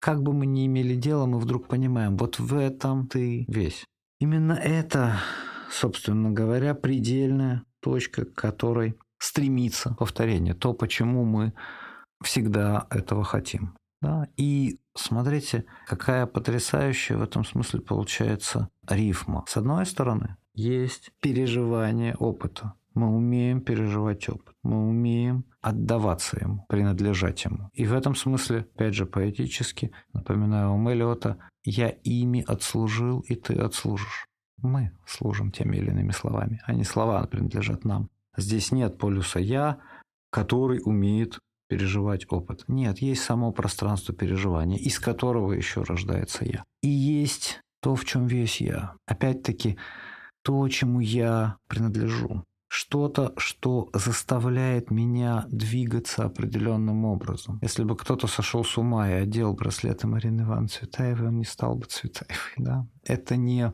[0.00, 3.84] Как бы мы ни имели дело, мы вдруг понимаем, вот в этом ты весь.
[4.20, 5.14] Именно это,
[5.70, 10.54] собственно говоря, предельная точка, к которой стремится повторение.
[10.54, 11.52] То, почему мы
[12.22, 13.76] всегда этого хотим.
[14.00, 14.28] Да?
[14.36, 19.44] И смотрите, какая потрясающая в этом смысле получается рифма.
[19.46, 22.74] С одной стороны, есть переживание опыта.
[22.94, 24.54] Мы умеем переживать опыт.
[24.62, 27.70] Мы умеем отдаваться ему, принадлежать ему.
[27.72, 33.54] И в этом смысле, опять же, поэтически, напоминаю вам Эллиота, «Я ими отслужил, и ты
[33.54, 34.26] отслужишь».
[34.60, 38.10] Мы служим теми или иными словами, а не слова принадлежат нам.
[38.38, 39.78] Здесь нет полюса «я»,
[40.30, 42.64] который умеет переживать опыт.
[42.68, 46.64] Нет, есть само пространство переживания, из которого еще рождается я.
[46.82, 48.94] И есть то, в чем весь я.
[49.06, 49.76] Опять-таки,
[50.42, 57.58] то, чему я принадлежу что-то, что заставляет меня двигаться определенным образом.
[57.62, 61.74] Если бы кто-то сошел с ума и одел браслеты Марины Ивановны Цветаевой, он не стал
[61.76, 62.54] бы Цветаевой.
[62.58, 62.86] Да?
[63.04, 63.72] Это не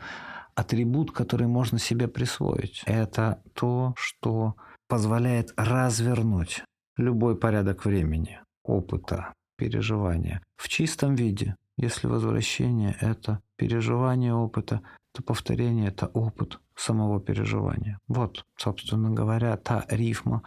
[0.55, 2.83] атрибут, который можно себе присвоить.
[2.87, 4.55] Это то, что
[4.89, 6.65] позволяет развернуть
[6.97, 11.57] любой порядок времени, опыта, переживания в чистом виде.
[11.77, 17.99] Если возвращение– это переживание опыта, то повторение– это опыт самого переживания.
[18.09, 20.43] Вот, собственно говоря, та рифма,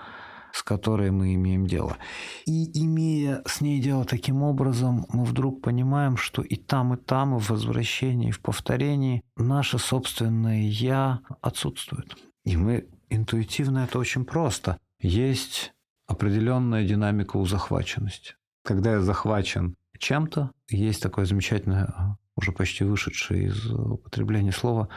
[0.57, 1.97] с которой мы имеем дело.
[2.45, 7.35] И имея с ней дело таким образом, мы вдруг понимаем, что и там, и там,
[7.35, 12.17] и в возвращении, и в повторении наше собственное «я» отсутствует.
[12.43, 14.79] И мы интуитивно это очень просто.
[14.99, 15.73] Есть
[16.07, 18.33] определенная динамика у захваченности.
[18.63, 24.89] Когда я захвачен чем-то, есть такое замечательное уже почти вышедшее из употребления слова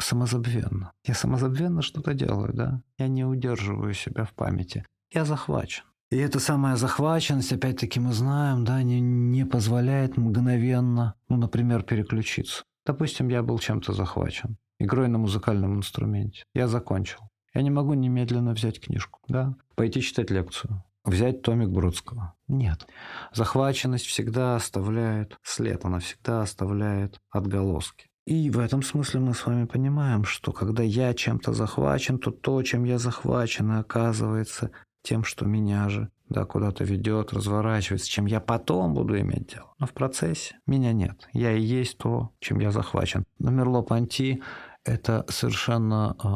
[0.00, 0.92] самозабвенно.
[1.04, 2.82] Я самозабвенно что-то делаю, да?
[2.98, 4.84] Я не удерживаю себя в памяти.
[5.12, 5.84] Я захвачен.
[6.10, 12.64] И эта самая захваченность, опять-таки мы знаем, да, не, не позволяет мгновенно, ну, например, переключиться.
[12.84, 16.42] Допустим, я был чем-то захвачен, игрой на музыкальном инструменте.
[16.54, 17.20] Я закончил.
[17.54, 22.34] Я не могу немедленно взять книжку, да, пойти читать лекцию взять томик Бродского.
[22.48, 22.86] Нет.
[23.32, 28.09] Захваченность всегда оставляет след, она всегда оставляет отголоски.
[28.26, 32.62] И в этом смысле мы с вами понимаем, что когда я чем-то захвачен, то то,
[32.62, 34.70] чем я захвачен, оказывается
[35.02, 39.74] тем, что меня же да, куда-то ведет, разворачивается, чем я потом буду иметь дело.
[39.78, 41.28] Но в процессе меня нет.
[41.32, 43.24] Я и есть то, чем я захвачен.
[43.38, 44.40] Но Мерло-Панти
[44.84, 46.28] это совершенно э,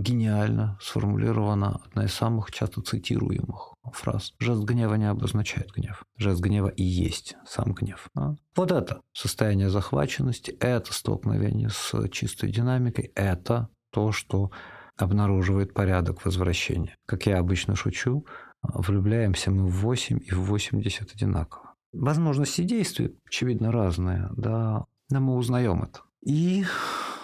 [0.00, 4.34] гениально сформулировано, одна из самых часто цитируемых фраз.
[4.38, 6.04] Жест гнева не обозначает гнев.
[6.16, 8.08] Жест гнева и есть сам гнев.
[8.14, 8.36] Да?
[8.54, 14.50] Вот это состояние захваченности, это столкновение с чистой динамикой, это то, что
[14.96, 16.96] обнаруживает порядок возвращения.
[17.06, 18.26] Как я обычно шучу,
[18.62, 21.74] влюбляемся мы в 8 и в 80 одинаково.
[21.92, 26.00] Возможности действий, очевидно, разные, да, но мы узнаем это.
[26.22, 26.64] И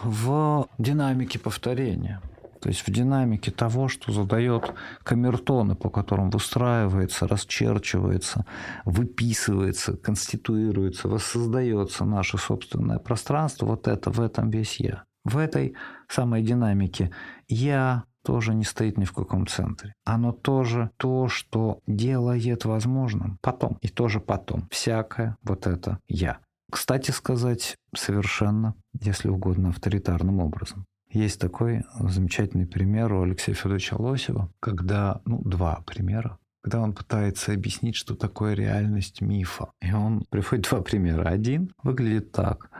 [0.02, 2.20] в динамике повторения.
[2.60, 8.44] То есть в динамике того, что задает камертоны, по которым выстраивается, расчерчивается,
[8.84, 15.04] выписывается, конституируется, воссоздается наше собственное пространство, вот это, в этом весь я.
[15.24, 15.74] В этой
[16.08, 17.12] самой динамике
[17.48, 19.94] я тоже не стоит ни в каком центре.
[20.04, 23.78] Оно тоже то, что делает возможным потом.
[23.80, 24.68] И тоже потом.
[24.70, 26.38] Всякое вот это я.
[26.70, 30.84] Кстати сказать, совершенно, если угодно, авторитарным образом.
[31.10, 37.52] Есть такой замечательный пример у Алексея Федоровича Лосева, когда, ну, два примера, когда он пытается
[37.52, 39.70] объяснить, что такое реальность мифа.
[39.80, 41.28] И он приводит два примера.
[41.28, 42.70] Один выглядит так.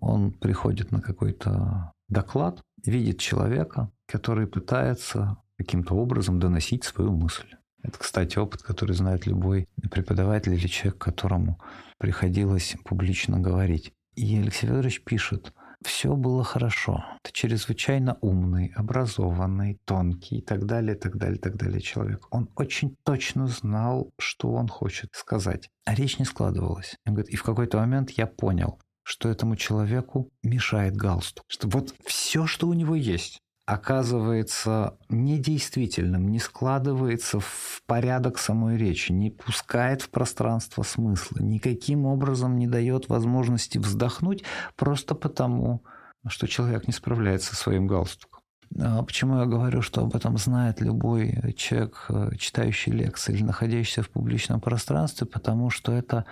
[0.00, 7.48] Он приходит на какой-то доклад, видит человека, который пытается каким-то образом доносить свою мысль.
[7.82, 11.60] Это, кстати, опыт, который знает любой преподаватель или человек, которому
[11.98, 13.92] приходилось публично говорить.
[14.16, 15.52] И Алексей Федорович пишет,
[15.82, 17.04] все было хорошо.
[17.22, 22.26] Ты чрезвычайно умный, образованный, тонкий и так далее, так далее, так далее человек.
[22.30, 25.70] Он очень точно знал, что он хочет сказать.
[25.84, 26.96] А речь не складывалась.
[27.06, 31.44] Он говорит, и в какой-то момент я понял, что этому человеку мешает галстук.
[31.46, 39.10] Что вот все, что у него есть, оказывается недействительным, не складывается в порядок самой речи,
[39.12, 44.44] не пускает в пространство смысла, никаким образом не дает возможности вздохнуть
[44.76, 45.82] просто потому,
[46.26, 48.40] что человек не справляется со своим галстуком.
[48.78, 54.10] А почему я говорю, что об этом знает любой человек, читающий лекции или находящийся в
[54.10, 55.26] публичном пространстве?
[55.26, 56.26] Потому что это,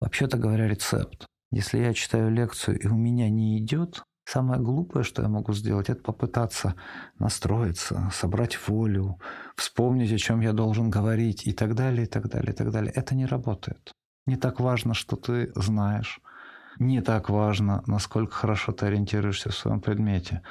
[0.00, 1.26] вообще-то говоря, рецепт.
[1.52, 5.88] Если я читаю лекцию и у меня не идет, Самое глупое, что я могу сделать,
[5.88, 6.74] это попытаться
[7.20, 9.20] настроиться, собрать волю,
[9.54, 12.92] вспомнить, о чем я должен говорить и так далее, и так далее, и так далее.
[12.92, 13.92] Это не работает.
[14.26, 16.20] Не так важно, что ты знаешь.
[16.80, 20.42] Не так важно, насколько хорошо ты ориентируешься в своем предмете.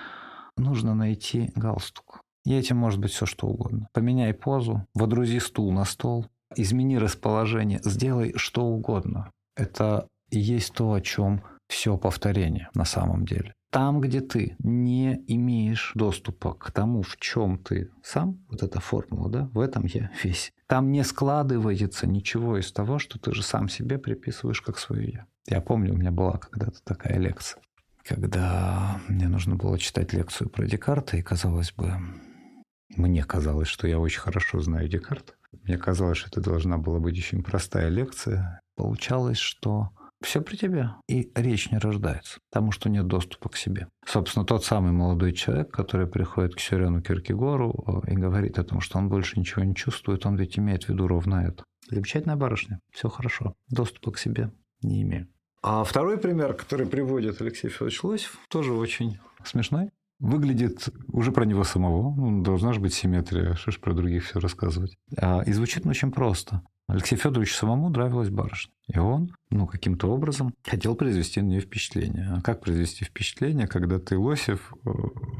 [0.56, 2.22] Нужно найти галстук.
[2.46, 3.90] И этим может быть все что угодно.
[3.92, 9.32] Поменяй позу, водрузи стул на стол, измени расположение, сделай что угодно.
[9.58, 13.55] Это и есть то, о чем все повторение на самом деле.
[13.76, 19.30] Там, где ты не имеешь доступа к тому, в чем ты сам, вот эта формула,
[19.30, 20.54] да, в этом я весь.
[20.68, 25.26] Там не складывается ничего из того, что ты же сам себе приписываешь как свое я.
[25.46, 27.62] Я помню, у меня была когда-то такая лекция,
[28.06, 32.00] когда мне нужно было читать лекцию про Декарта, и казалось бы,
[32.96, 35.34] мне казалось, что я очень хорошо знаю Декарта.
[35.64, 38.62] Мне казалось, что это должна была быть очень простая лекция.
[38.78, 39.90] Получалось, что
[40.22, 40.92] все при тебе.
[41.08, 43.88] И речь не рождается, потому что нет доступа к себе.
[44.06, 48.82] Собственно, тот самый молодой человек, который приходит к Сюрену Киркегору э, и говорит о том,
[48.82, 51.64] что он больше ничего не чувствует, он ведь имеет в виду ровно это.
[51.90, 53.54] Замечательная барышня, все хорошо.
[53.70, 54.52] Доступа к себе
[54.82, 55.28] не имею.
[55.62, 59.90] А второй пример, который приводит Алексей Федорович Лосев, тоже очень смешной.
[60.20, 62.16] Выглядит уже про него самого.
[62.16, 64.96] Ну, должна же быть симметрия, что ж про других все рассказывать.
[65.18, 66.62] А, и звучит очень просто.
[66.88, 68.72] Алексею Федоровичу самому нравилась барышня.
[68.88, 72.30] И он, ну, каким-то образом хотел произвести на нее впечатление.
[72.32, 74.90] А как произвести впечатление, когда ты Лосев, э,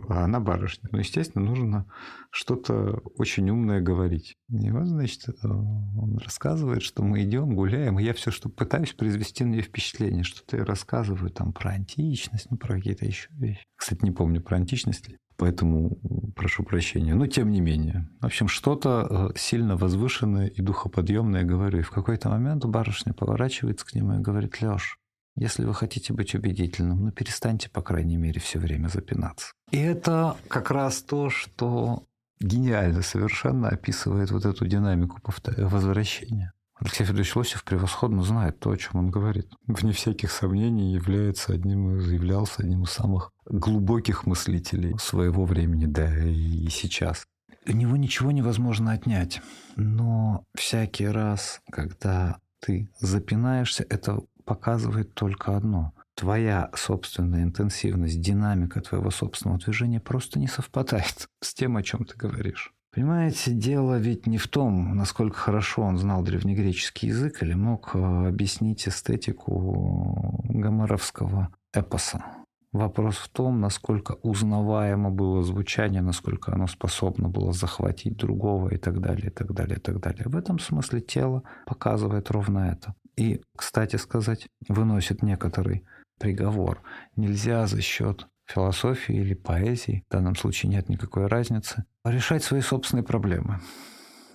[0.10, 0.90] а она барышня?
[0.92, 1.86] Ну, естественно, нужно
[2.32, 4.38] что-то очень умное говорить.
[4.50, 8.94] И вот, значит, э, он рассказывает, что мы идем, гуляем, и я все, что пытаюсь
[8.94, 13.64] произвести на нее впечатление, что-то я рассказываю там про античность, ну, про какие-то еще вещи.
[13.76, 15.20] Кстати, не помню, про античность ли.
[15.38, 15.98] Поэтому
[16.36, 17.14] прошу прощения.
[17.14, 18.08] Но тем не менее.
[18.22, 21.80] В общем, что-то э, сильно возвышенное и духоподъемное говорю.
[21.80, 24.98] И в какой-то момент барышня поворачивается к нему и говорит, Леш,
[25.36, 29.52] если вы хотите быть убедительным, ну перестаньте, по крайней мере, все время запинаться.
[29.72, 32.04] И это как раз то, что
[32.40, 35.20] гениально совершенно описывает вот эту динамику
[35.58, 36.54] возвращения.
[36.80, 39.48] Алексей Федорович Лосев превосходно знает то, о чем он говорит.
[39.66, 46.14] Вне всяких сомнений является одним из, являлся одним из самых глубоких мыслителей своего времени, да
[46.18, 47.28] и сейчас.
[47.68, 49.42] У него ничего невозможно отнять.
[49.76, 55.94] Но всякий раз, когда ты запинаешься, это показывает только одно.
[56.14, 62.16] Твоя собственная интенсивность, динамика твоего собственного движения просто не совпадает с тем, о чем ты
[62.16, 62.74] говоришь.
[62.96, 68.28] Понимаете, дело ведь не в том, насколько хорошо он знал древнегреческий язык или мог э,
[68.30, 72.24] объяснить эстетику гомеровского эпоса.
[72.72, 79.02] Вопрос в том, насколько узнаваемо было звучание, насколько оно способно было захватить другого и так
[79.02, 80.24] далее, и так далее, и так далее.
[80.28, 82.96] В этом смысле тело показывает ровно это.
[83.18, 85.84] И, кстати сказать, выносит некоторый
[86.18, 86.82] приговор.
[87.18, 93.04] Нельзя за счет философии или поэзии, в данном случае нет никакой разницы, решать свои собственные
[93.04, 93.62] проблемы.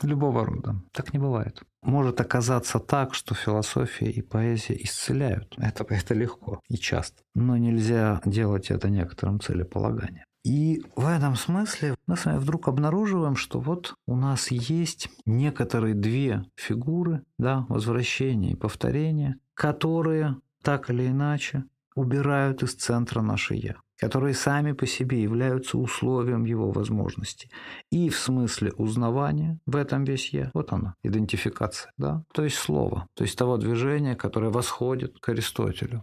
[0.03, 0.77] Любого рода.
[0.93, 1.63] Так не бывает.
[1.83, 5.55] Может оказаться так, что философия и поэзия исцеляют.
[5.59, 7.23] Это, это легко и часто.
[7.35, 10.25] Но нельзя делать это некоторым целеполаганием.
[10.43, 15.95] И в этом смысле мы с вами вдруг обнаруживаем, что вот у нас есть некоторые
[15.95, 23.77] две фигуры, да, возвращение и повторение, которые так или иначе убирают из центра наше «я»
[24.01, 27.51] которые сами по себе являются условием его возможности.
[27.91, 30.51] И в смысле узнавания в этом весь я.
[30.55, 31.93] Вот она, идентификация.
[31.99, 32.25] Да?
[32.33, 36.03] То есть слово, то есть того движения, которое восходит к Аристотелю.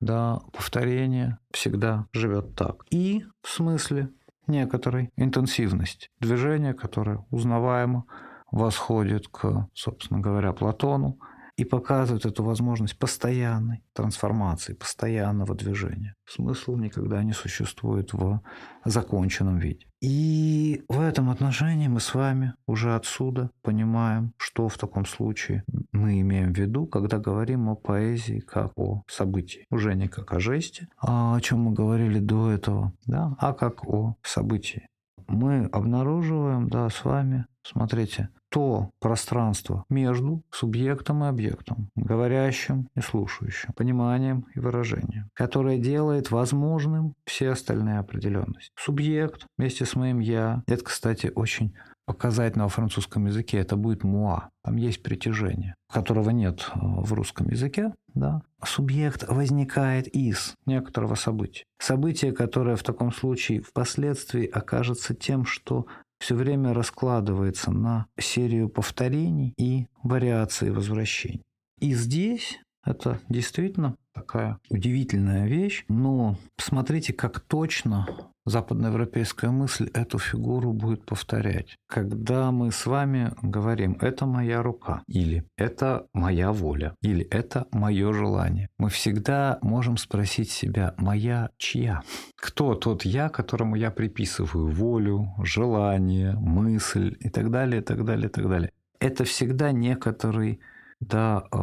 [0.00, 2.84] Да, повторение всегда живет так.
[2.90, 4.10] И в смысле
[4.46, 6.10] некоторой интенсивности.
[6.20, 8.04] Движение, которое узнаваемо,
[8.52, 11.18] восходит к, собственно говоря, Платону,
[11.56, 16.14] и показывает эту возможность постоянной трансформации, постоянного движения.
[16.26, 18.40] Смысл никогда не существует в
[18.84, 19.86] законченном виде.
[20.00, 26.20] И в этом отношении мы с вами уже отсюда понимаем, что в таком случае мы
[26.20, 29.64] имеем в виду, когда говорим о поэзии как о событии.
[29.70, 33.86] Уже не как о жесте, а о чем мы говорили до этого, да, а как
[33.88, 34.86] о событии.
[35.26, 43.72] Мы обнаруживаем, да, с вами, смотрите, то пространство между субъектом и объектом, говорящим и слушающим,
[43.72, 48.70] пониманием и выражением, которое делает возможным все остальные определенности.
[48.76, 51.74] Субъект вместе с моим «я»— это, кстати, очень
[52.06, 54.50] показательно во французском языке, это будет «муа».
[54.62, 57.92] Там есть притяжение, которого нет э, в русском языке.
[58.14, 58.42] Да?
[58.64, 61.64] Субъект возникает из некоторого события.
[61.78, 65.86] Событие, которое в таком случае впоследствии окажется тем, что
[66.24, 71.42] все время раскладывается на серию повторений и вариаций возвращений.
[71.80, 78.06] И здесь это действительно такая удивительная вещь, но посмотрите, как точно
[78.46, 81.76] западноевропейская мысль эту фигуру будет повторять.
[81.88, 88.12] Когда мы с вами говорим «это моя рука» или «это моя воля» или «это мое
[88.12, 92.02] желание», мы всегда можем спросить себя «моя чья?»
[92.36, 98.28] Кто тот я, которому я приписываю волю, желание, мысль и так далее, и так далее,
[98.28, 98.70] и так далее.
[99.00, 100.60] Это всегда некоторый
[101.08, 101.58] да, э,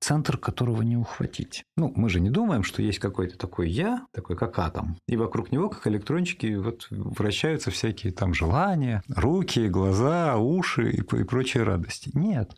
[0.00, 1.64] центр которого не ухватить.
[1.76, 5.52] Ну, мы же не думаем, что есть какой-то такой я, такой как атом, и вокруг
[5.52, 12.10] него, как электрончики, вот вращаются всякие там желания, руки, глаза, уши и, и прочие радости.
[12.14, 12.54] Нет,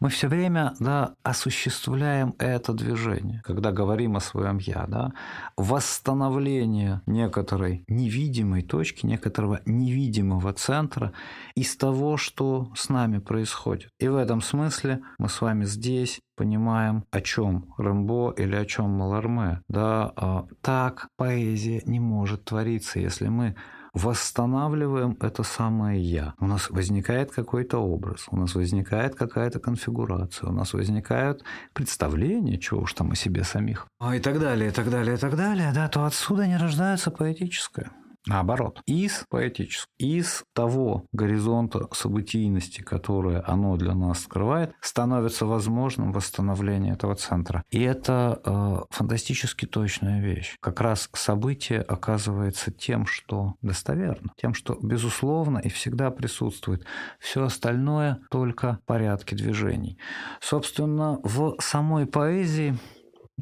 [0.00, 5.12] мы все время да, осуществляем это движение, когда говорим о своем я, да,
[5.56, 11.12] восстановление некоторой невидимой точки, некоторого невидимого центра
[11.54, 13.90] из того, что с нами происходит.
[13.98, 18.90] И в этом смысле мы с вами здесь понимаем, о чем Рэмбо или о чем
[18.90, 19.62] Маларме.
[19.68, 23.56] Да, а, так поэзия не может твориться, если мы
[23.96, 26.34] восстанавливаем это самое «я».
[26.38, 31.42] У нас возникает какой-то образ, у нас возникает какая-то конфигурация, у нас возникают
[31.72, 35.34] представления, чего уж там о себе самих, и так далее, и так далее, и так
[35.34, 37.90] далее, да, то отсюда не рождается поэтическое.
[38.26, 46.94] Наоборот, из поэтического, из того горизонта событийности, которое оно для нас скрывает, становится возможным восстановление
[46.94, 47.62] этого центра.
[47.70, 50.56] И это э, фантастически точная вещь.
[50.60, 56.84] Как раз событие оказывается тем, что достоверно, тем, что безусловно и всегда присутствует.
[57.20, 59.98] Все остальное только порядки движений.
[60.40, 62.76] Собственно, в самой поэзии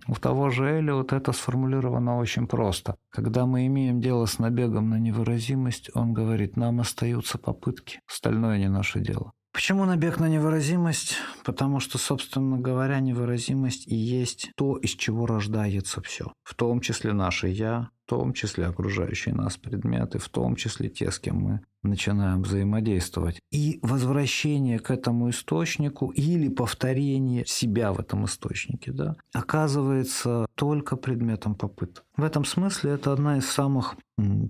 [0.09, 2.97] у того же Эллиот это сформулировано очень просто.
[3.11, 8.69] Когда мы имеем дело с набегом на невыразимость, он говорит, нам остаются попытки, остальное не
[8.69, 9.33] наше дело.
[9.53, 11.15] Почему набег на невыразимость?
[11.45, 16.33] Потому что, собственно говоря, невыразимость и есть то, из чего рождается все.
[16.43, 21.11] В том числе наше «я», в том числе окружающие нас предметы, в том числе те,
[21.11, 23.41] с кем мы начинаем взаимодействовать.
[23.51, 31.55] И возвращение к этому источнику или повторение себя в этом источнике да, оказывается только предметом
[31.55, 32.05] попыток.
[32.17, 33.97] В этом смысле это одна из самых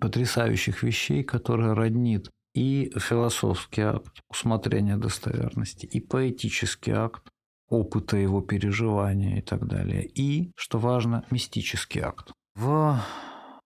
[0.01, 7.29] потрясающих вещей, которая роднит и философский акт усмотрения достоверности, и поэтический акт
[7.69, 12.33] опыта его переживания и так далее, и, что важно, мистический акт.
[12.55, 13.01] В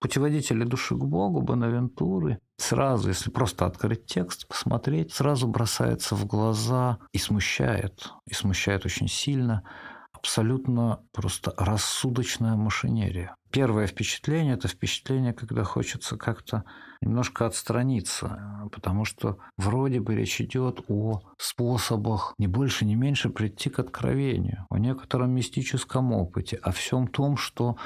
[0.01, 6.99] путеводителе души к Богу Бонавентуры сразу, если просто открыть текст, посмотреть, сразу бросается в глаза
[7.13, 9.65] и смущает, и смущает очень сильно
[10.13, 13.35] абсолютно просто рассудочная машинерия.
[13.51, 16.65] Первое впечатление– это впечатление, когда хочется как-то
[17.01, 23.71] немножко отстраниться, потому что вроде бы речь идет о способах не больше, не меньше прийти
[23.71, 27.77] к откровению, о некотором мистическом опыте, о всем том, что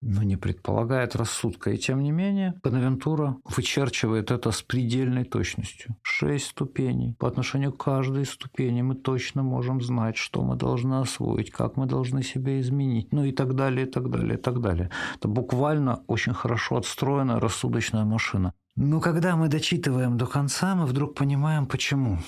[0.00, 1.70] но не предполагает рассудка.
[1.70, 5.96] И тем не менее, Бонавентура вычерчивает это с предельной точностью.
[6.02, 7.14] Шесть ступеней.
[7.18, 11.86] По отношению к каждой ступени мы точно можем знать, что мы должны освоить, как мы
[11.86, 14.90] должны себя изменить, ну и так далее, и так далее, и так далее.
[15.16, 18.52] Это буквально очень хорошо отстроенная рассудочная машина.
[18.76, 22.18] Но когда мы дочитываем до конца, мы вдруг понимаем, почему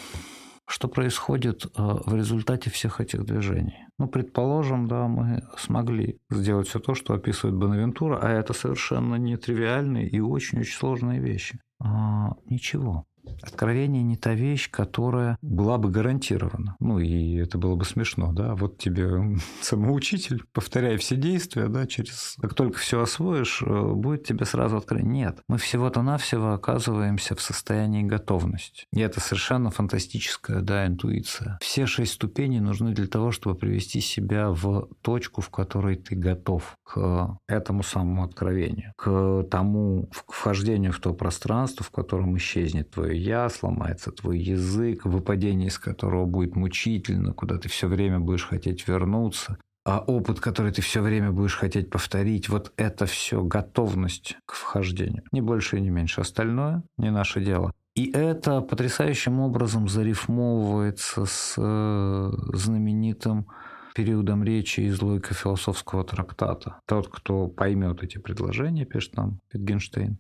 [0.71, 3.87] что происходит э, в результате всех этих движений.
[3.99, 10.09] Ну, предположим, да, мы смогли сделать все то, что описывает Бонавентура, а это совершенно нетривиальные
[10.09, 11.59] и очень-очень сложные вещи.
[11.83, 13.05] А, ничего.
[13.43, 16.77] Откровение не та вещь, которая была бы гарантирована.
[16.81, 18.55] Ну, и это было бы смешно, да.
[18.55, 22.37] Вот тебе самоучитель, повторяй все действия, да, через...
[22.41, 25.11] Как только все освоишь, э, будет тебе сразу откровение.
[25.11, 25.43] Нет.
[25.49, 28.87] Мы всего-то навсего оказываемся в состоянии готовности.
[28.93, 31.59] И это совершенно фантастическая, да, интуиция.
[31.61, 36.77] Все шесть ступеней нужны для того, чтобы привести себя в точку, в которой ты готов
[36.85, 44.11] к этому самому откровению, к тому вхождению в то пространство, в котором исчезнет твое сломается
[44.11, 49.99] твой язык, выпадение из которого будет мучительно, куда ты все время будешь хотеть вернуться, а
[50.01, 55.23] опыт, который ты все время будешь хотеть повторить, вот это все готовность к вхождению.
[55.33, 56.21] Не больше и не меньше.
[56.21, 57.73] Остальное не наше дело.
[57.95, 63.47] И это потрясающим образом зарифмовывается с э, знаменитым
[63.95, 66.81] периодом речи из логика философского трактата.
[66.87, 70.17] Тот, кто поймет эти предложения, пишет нам Wittgenstein,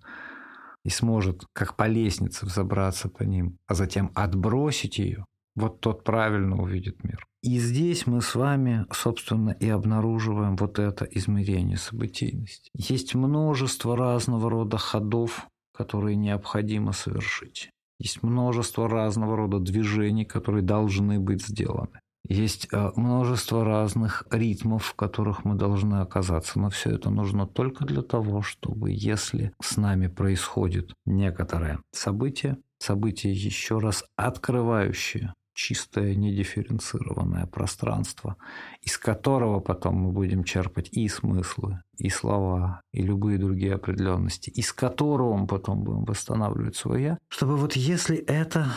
[0.85, 5.25] и сможет как по лестнице взобраться по ним, а затем отбросить ее,
[5.57, 7.27] вот тот правильно увидит мир.
[7.43, 12.71] И здесь мы с вами, собственно, и обнаруживаем вот это измерение событийности.
[12.75, 17.71] Есть множество разного рода ходов, которые необходимо совершить.
[17.99, 22.01] Есть множество разного рода движений, которые должны быть сделаны.
[22.31, 27.85] Есть э, множество разных ритмов, в которых мы должны оказаться, но все это нужно только
[27.85, 37.47] для того, чтобы если с нами происходит некоторое событие, событие еще раз открывающее чистое, недифференцированное
[37.47, 38.37] пространство,
[38.81, 44.73] из которого потом мы будем черпать и смыслы, и слова, и любые другие определенности, из
[44.73, 48.69] которого мы потом будем восстанавливать свое чтобы вот если это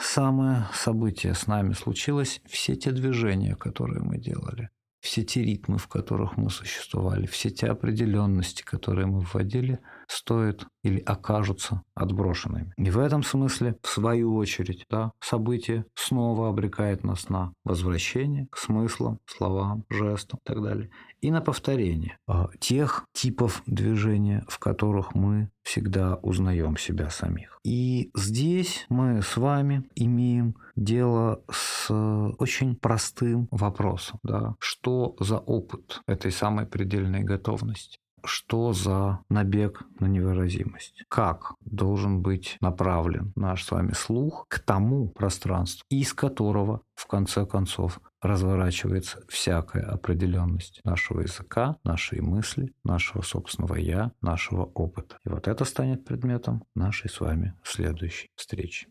[0.00, 4.70] самое событие с нами случилось, все те движения, которые мы делали,
[5.00, 11.00] все те ритмы, в которых мы существовали, все те определенности, которые мы вводили, стоят или
[11.00, 12.72] окажутся отброшенными.
[12.76, 18.56] И в этом смысле, в свою очередь, да, событие снова обрекает нас на возвращение к
[18.56, 20.90] смыслам, словам, жестам и так далее.
[21.20, 27.58] И на повторение а, тех типов движения, в которых мы всегда узнаем себя самих.
[27.64, 34.18] И здесь мы с вами имеем дело с очень простым вопросом.
[34.22, 34.54] Да?
[34.60, 37.98] Что за опыт этой самой предельной готовности?
[38.24, 41.04] Что за набег на невыразимость.
[41.08, 47.46] Как должен быть направлен наш с вами слух к тому пространству, из которого, в конце
[47.46, 55.18] концов, разворачивается всякая определенность нашего языка, нашей мысли, нашего собственного «я», нашего опыта.
[55.24, 58.88] И вот это станет предметом нашей с вами следующей встречи.